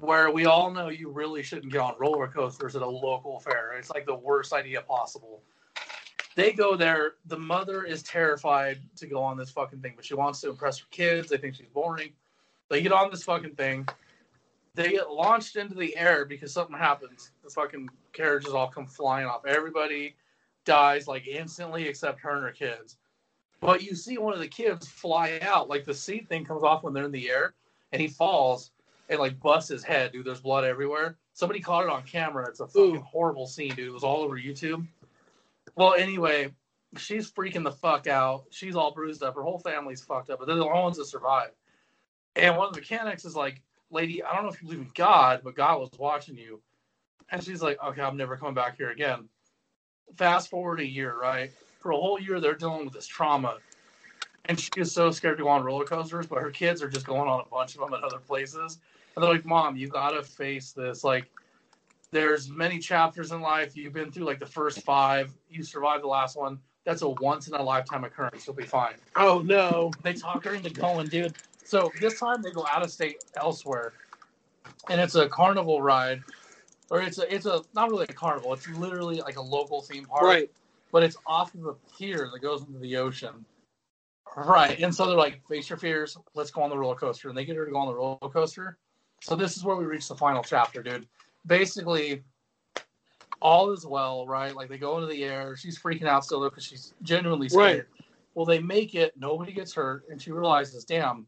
[0.00, 3.72] where we all know you really shouldn't get on roller coasters at a local fair.
[3.72, 5.42] It's like the worst idea possible.
[6.36, 7.14] They go there.
[7.26, 10.78] The mother is terrified to go on this fucking thing, but she wants to impress
[10.78, 11.28] her kids.
[11.28, 12.12] They think she's boring.
[12.68, 13.86] They get on this fucking thing.
[14.74, 17.32] They get launched into the air because something happens.
[17.42, 19.44] The fucking carriages all come flying off.
[19.44, 20.14] Everybody
[20.64, 22.96] dies like instantly except her and her kids.
[23.60, 26.82] But you see one of the kids fly out, like the seat thing comes off
[26.82, 27.54] when they're in the air,
[27.92, 28.70] and he falls
[29.10, 30.24] and like busts his head, dude.
[30.24, 31.18] There's blood everywhere.
[31.34, 32.48] Somebody caught it on camera.
[32.48, 33.00] It's a fucking Ooh.
[33.00, 33.88] horrible scene, dude.
[33.88, 34.86] It was all over YouTube.
[35.74, 36.52] Well, anyway,
[36.96, 38.44] she's freaking the fuck out.
[38.50, 39.34] She's all bruised up.
[39.34, 41.50] Her whole family's fucked up, but they're the only ones that survive.
[42.36, 44.90] And one of the mechanics is like, lady, I don't know if you believe in
[44.94, 46.60] God, but God was watching you.
[47.30, 49.28] And she's like, okay, I'm never coming back here again.
[50.16, 51.52] Fast forward a year, right?
[51.80, 53.58] For a whole year, they're dealing with this trauma.
[54.46, 57.06] And she is so scared to go on roller coasters, but her kids are just
[57.06, 58.78] going on a bunch of them at other places.
[59.14, 61.04] And they're like, Mom, you gotta face this.
[61.04, 61.30] Like,
[62.12, 63.76] there's many chapters in life.
[63.76, 65.32] You've been through like the first five.
[65.48, 66.58] You survived the last one.
[66.84, 68.46] That's a once in a lifetime occurrence.
[68.46, 68.94] You'll be fine.
[69.16, 69.92] Oh no.
[70.02, 71.34] They talk her into going, dude.
[71.64, 73.92] So this time they go out of state elsewhere,
[74.88, 76.22] and it's a carnival ride,
[76.90, 78.52] or it's a it's a not really a carnival.
[78.54, 80.50] It's literally like a local theme park, Right.
[80.90, 83.44] but it's off of a pier that goes into the ocean.
[84.36, 84.80] Right.
[84.80, 87.28] And so they're like, face your fears, let's go on the roller coaster.
[87.28, 88.78] And they get her to go on the roller coaster.
[89.20, 91.06] So this is where we reach the final chapter, dude.
[91.46, 92.22] Basically,
[93.40, 94.54] all is well, right?
[94.54, 95.56] Like they go into the air.
[95.56, 97.86] She's freaking out still though because she's genuinely scared.
[97.98, 98.06] Right.
[98.34, 101.26] Well, they make it, nobody gets hurt, and she realizes, damn,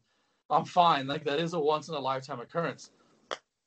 [0.49, 1.05] I'm fine.
[1.07, 2.91] Like that is a once in a lifetime occurrence.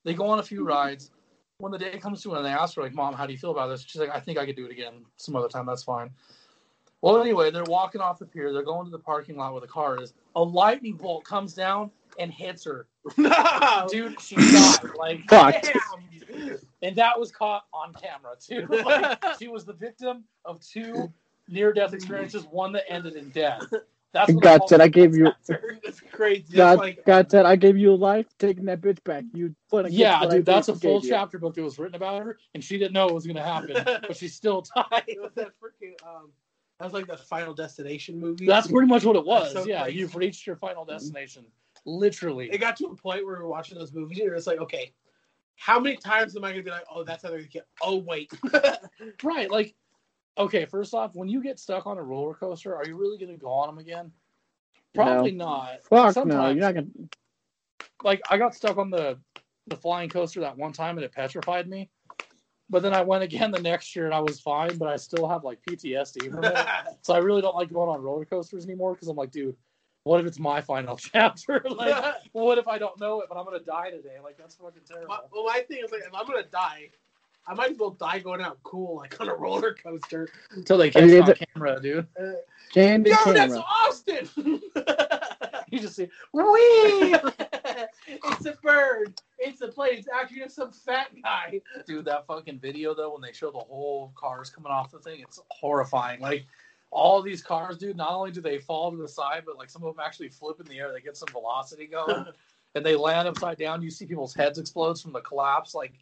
[0.04, 1.10] They go on a few rides.
[1.58, 3.50] When the day comes to and they ask her, like, Mom, how do you feel
[3.50, 3.82] about this?
[3.82, 5.64] She's like, I think I could do it again some other time.
[5.64, 6.10] That's fine.
[7.00, 8.52] Well, anyway, they're walking off the pier.
[8.52, 10.12] They're going to the parking lot where the car is.
[10.34, 12.88] A lightning bolt comes down and hits her.
[13.16, 13.86] no.
[13.90, 14.90] Dude, she died.
[14.98, 15.62] Like, Fucked.
[15.64, 16.58] damn.
[16.82, 18.66] And that was caught on camera, too.
[18.84, 21.12] Like, she was the victim of two
[21.48, 23.62] near death experiences, one that ended in death.
[24.12, 26.56] That's what God call said, I gave you- That's crazy.
[26.56, 29.24] God, like God said, I gave you life, taking that bitch back.
[29.34, 31.10] You put Yeah, what I dude, that's a gave full you.
[31.10, 33.42] chapter book that was written about her, and she didn't know it was going to
[33.42, 35.04] happen, but she still died.
[35.06, 36.30] it was that freaking um
[36.78, 38.46] that was like that Final Destination movie.
[38.46, 39.52] That's pretty much what it was.
[39.52, 39.98] So yeah, crazy.
[39.98, 41.44] you've reached your final destination.
[41.86, 42.50] Literally.
[42.52, 44.92] it got to a point where we were watching those movies and it's like, okay,
[45.54, 47.66] how many times am I gonna be like, oh, that's how they're gonna get?
[47.80, 48.30] Oh, wait.
[49.22, 49.50] Right.
[49.50, 49.74] Like,
[50.38, 53.32] okay, first off, when you get stuck on a roller coaster, are you really going
[53.32, 54.12] to go on them again?
[54.94, 55.84] Probably not.
[55.84, 56.86] Fuck no, you're not gonna.
[58.02, 59.18] Like, I got stuck on the
[59.66, 61.90] the flying coaster that one time and it petrified me.
[62.70, 65.28] But then I went again the next year and I was fine, but I still
[65.28, 66.66] have like PTSD from it.
[67.02, 69.56] So I really don't like going on roller coasters anymore because I'm like, dude,
[70.06, 71.60] what if it's my final chapter?
[71.68, 72.14] like, well,
[72.46, 74.16] what if I don't know it, but I'm gonna die today?
[74.22, 75.08] Like, that's fucking terrible.
[75.08, 76.90] My- well, my thing is like, if I'm gonna die,
[77.48, 80.28] I might as well die going out cool, like on a roller coaster.
[80.52, 82.06] Until they I catch mean, it on it- camera, dude.
[82.20, 82.32] Uh,
[82.72, 83.34] Candid Yo, camera.
[83.34, 84.60] that's Austin.
[85.68, 86.44] You just see, Wee!
[88.06, 89.20] it's a bird.
[89.40, 89.94] It's a plane.
[89.98, 91.60] It's actually just some fat guy.
[91.88, 95.20] dude, that fucking video though, when they show the whole cars coming off the thing,
[95.22, 96.20] it's horrifying.
[96.20, 96.46] Like
[96.96, 99.84] all these cars, dude, not only do they fall to the side, but like some
[99.84, 100.92] of them actually flip in the air.
[100.92, 102.24] They get some velocity going,
[102.74, 103.82] and they land upside down.
[103.82, 105.74] You see people's heads explode from the collapse.
[105.74, 105.92] Like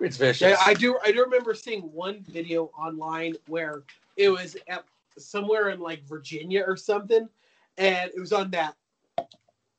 [0.00, 0.50] it's vicious.
[0.50, 0.98] Yeah, I do.
[1.04, 3.84] I do remember seeing one video online where
[4.16, 4.84] it was at
[5.16, 7.28] somewhere in like Virginia or something,
[7.78, 8.74] and it was on that.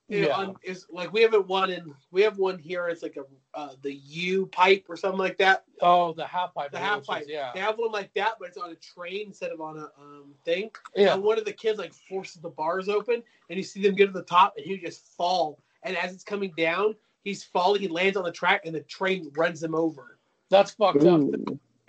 [0.07, 0.37] Yeah.
[0.37, 2.87] on, is like we haven't one in we have one here.
[2.87, 3.25] It's like a
[3.57, 5.63] uh, the U pipe or something like that.
[5.81, 6.71] oh, the half pipe.
[6.71, 7.25] The half pipe.
[7.27, 7.49] Yeah.
[7.55, 10.35] They have one like that, but it's on a train instead of on a um,
[10.45, 10.69] thing.
[10.95, 11.15] Yeah.
[11.15, 14.05] And one of the kids like forces the bars open, and you see them get
[14.05, 15.57] to the top, and he just fall.
[15.81, 17.81] And as it's coming down, he's falling.
[17.81, 20.19] He lands on the track, and the train runs him over.
[20.51, 21.21] That's fucked up.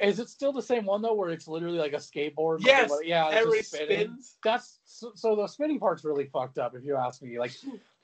[0.02, 0.08] Ooh.
[0.08, 2.58] Is it still the same one though, where it's literally like a skateboard?
[2.60, 3.26] Yes, Yeah.
[3.28, 4.36] It's Everybody just spins.
[4.44, 6.74] That's so, so the spinning part's really fucked up.
[6.76, 7.52] If you ask me, like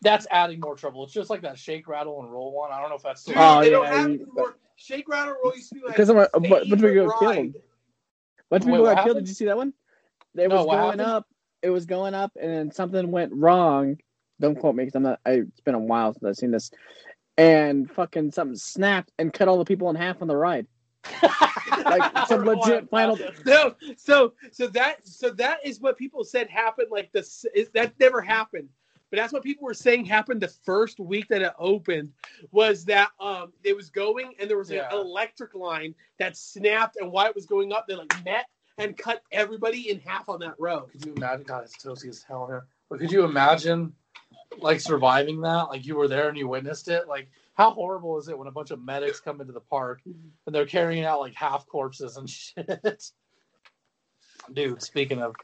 [0.03, 1.05] that's adding more trouble.
[1.05, 2.71] It's just like that shake, rattle, and roll one.
[2.73, 3.35] I don't know if that's still.
[3.35, 4.57] Dude, Oh, they don't yeah, have you- it anymore.
[4.77, 7.21] Shake, rattle, roll used to be like Because of a- a bunch of people got
[7.21, 7.37] killed.
[7.47, 7.55] bunch of
[8.51, 9.17] Wait, people what got killed.
[9.19, 9.73] Did you see that one?
[10.37, 11.01] It No, was what going happened?
[11.03, 11.27] up.
[11.63, 13.97] It was going up, and then something went wrong.
[14.41, 15.21] Don't quote me because I'm not.
[15.25, 16.71] I, it's been a while since I've seen this.
[17.39, 20.67] And fucking something snapped and cut all the people in half on the ride.
[21.85, 23.19] Like some legit final.
[23.45, 26.89] No, so so that so that is what people said happened.
[26.91, 28.69] Like this, is, that never happened.
[29.11, 32.13] But that's what people were saying happened the first week that it opened.
[32.53, 34.89] Was that um it was going and there was Yeah.
[34.91, 38.47] an electric line that snapped and while it was going up they like met
[38.79, 40.89] and cut everybody in half on that row.
[40.91, 41.45] Could you imagine?
[41.45, 42.65] God, it's toasty as hell here.
[42.91, 43.93] But could you imagine,
[44.59, 45.69] like surviving that?
[45.69, 47.07] Like you were there and you witnessed it.
[47.09, 50.29] Like how horrible is it when a bunch of medics come into the park mm-hmm.
[50.47, 53.11] and they're carrying out like half corpses and shit?
[54.53, 55.35] Dude, speaking of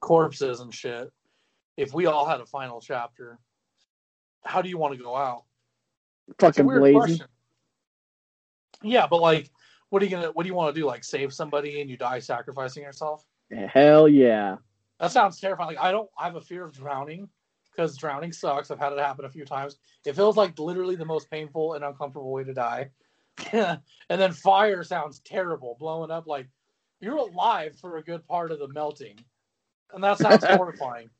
[0.00, 1.10] corpses and shit,
[1.76, 3.38] if we all had a final chapter,
[4.44, 5.44] how do you want to go out?
[6.38, 6.98] Fucking blazing.
[6.98, 7.26] question.
[8.82, 9.50] Yeah, but like,
[9.90, 10.28] what are you gonna?
[10.32, 10.86] What do you want to do?
[10.86, 13.24] Like, save somebody and you die sacrificing yourself?
[13.68, 14.56] Hell yeah.
[14.98, 15.76] That sounds terrifying.
[15.76, 16.08] Like, I don't.
[16.18, 17.28] I have a fear of drowning
[17.74, 18.70] because drowning sucks.
[18.70, 19.76] I've had it happen a few times.
[20.04, 22.90] It feels like literally the most painful and uncomfortable way to die.
[23.52, 26.26] and then fire sounds terrible, blowing up.
[26.26, 26.48] Like
[27.00, 29.18] you're alive for a good part of the melting,
[29.92, 31.10] and that sounds horrifying.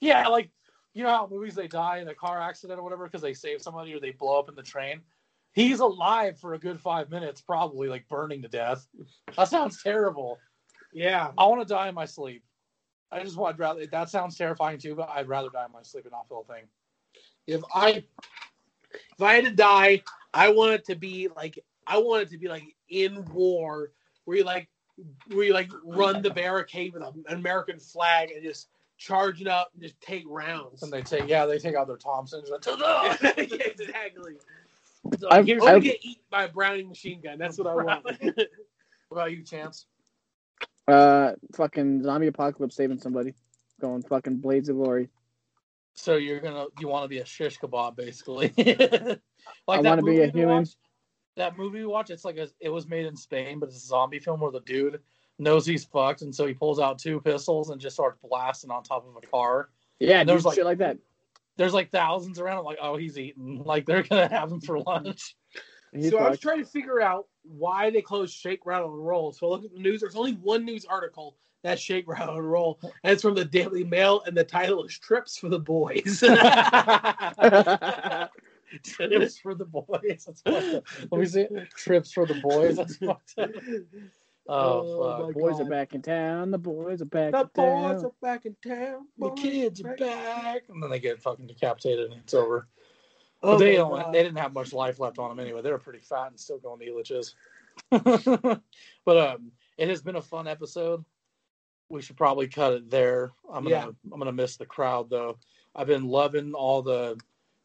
[0.00, 0.50] Yeah, like
[0.94, 3.62] you know how movies they die in a car accident or whatever because they save
[3.62, 5.00] somebody or they blow up in the train.
[5.52, 8.86] He's alive for a good five minutes, probably like burning to death.
[9.36, 10.38] That sounds terrible.
[10.92, 11.32] Yeah.
[11.36, 12.44] I want to die in my sleep.
[13.12, 16.04] I just want rather that sounds terrifying too, but I'd rather die in my sleep
[16.04, 16.64] and not feel a thing.
[17.46, 18.04] If I
[18.92, 20.02] if I had to die,
[20.32, 23.90] I want it to be like I want it to be like in war,
[24.24, 24.68] where you like
[25.32, 29.82] where you like run the barricade with an American flag and just charging up and
[29.82, 30.82] just take rounds.
[30.82, 32.50] And they take yeah, they take out their Thompsons.
[32.66, 34.34] Like, Yeah, exactly.
[35.18, 37.38] So I've- Here's gonna I've- get eaten by a Browning machine gun.
[37.38, 38.04] That's what I want.
[38.22, 38.46] what
[39.10, 39.86] about you, Chance?
[40.90, 43.34] Uh, fucking zombie apocalypse saving somebody.
[43.80, 45.08] Going fucking blades of glory.
[45.94, 48.52] So you're gonna you want to be a shish kebab basically?
[48.56, 50.56] like I that wanna be a human.
[50.58, 50.76] watched-
[51.36, 53.86] That movie we watched, it's like a, it was made in Spain, but it's a
[53.86, 55.00] zombie film where the dude
[55.38, 58.82] knows he's fucked, and so he pulls out two pistols and just starts blasting on
[58.82, 59.70] top of a car.
[59.98, 60.98] Yeah, And there's there's, like- shit like that.
[61.56, 62.58] There's like thousands around.
[62.58, 63.62] I'm like, oh, he's eating.
[63.66, 65.36] Like they're gonna have him for lunch.
[66.10, 69.32] So I was trying to figure out why they closed Shake, Rattle, and Roll.
[69.32, 70.00] So I looked at the news.
[70.00, 73.84] There's only one news article that Shake, Rattle, and Roll, and it's from the Daily
[73.84, 76.20] Mail, and the title is "Trips for the Boys."
[78.84, 80.28] Trips for the boys.
[80.46, 81.46] Let me see.
[81.76, 82.76] Trips for the boys.
[82.76, 83.50] That's fucked up.
[84.48, 85.66] Oh, Oh, boys God.
[85.66, 86.50] are back in town.
[86.50, 88.04] The boys are back the in boys town.
[88.06, 89.06] are back in town.
[89.18, 92.66] The kids are back, and then they get fucking decapitated, and it's over.
[93.42, 93.90] Oh they don't.
[93.90, 94.12] God.
[94.14, 95.62] They didn't have much life left on them anyway.
[95.62, 97.24] They were pretty fat and still going to
[99.04, 101.04] but um, it has been a fun episode.
[101.88, 103.32] We should probably cut it there.
[103.48, 103.86] I'm gonna Yeah.
[104.12, 105.38] I'm gonna miss the crowd though.
[105.74, 107.18] I've been loving all the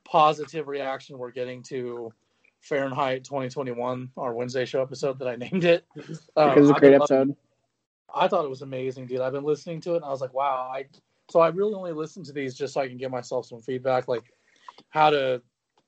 [0.03, 2.13] positive reaction we're getting to
[2.61, 5.85] Fahrenheit 2021, our Wednesday show episode that I named it.
[5.97, 7.35] Um, Because it's a I've great loving- episode.
[8.17, 9.19] I thought it was amazing, dude.
[9.19, 10.71] I've been listening to it and I was like, wow.
[10.73, 10.85] I
[11.29, 14.07] so I really only listen to these just so I can give myself some feedback,
[14.07, 14.23] like
[14.89, 15.41] how to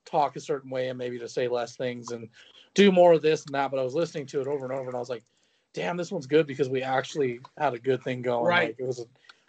[0.09, 2.29] talk a certain way and maybe to say less things and
[2.73, 3.71] do more of this and that.
[3.71, 5.23] But I was listening to it over and over and I was like,
[5.73, 8.45] damn, this one's good because we actually had a good thing going.
[8.45, 8.69] Right.
[8.69, 9.05] Like, it was a,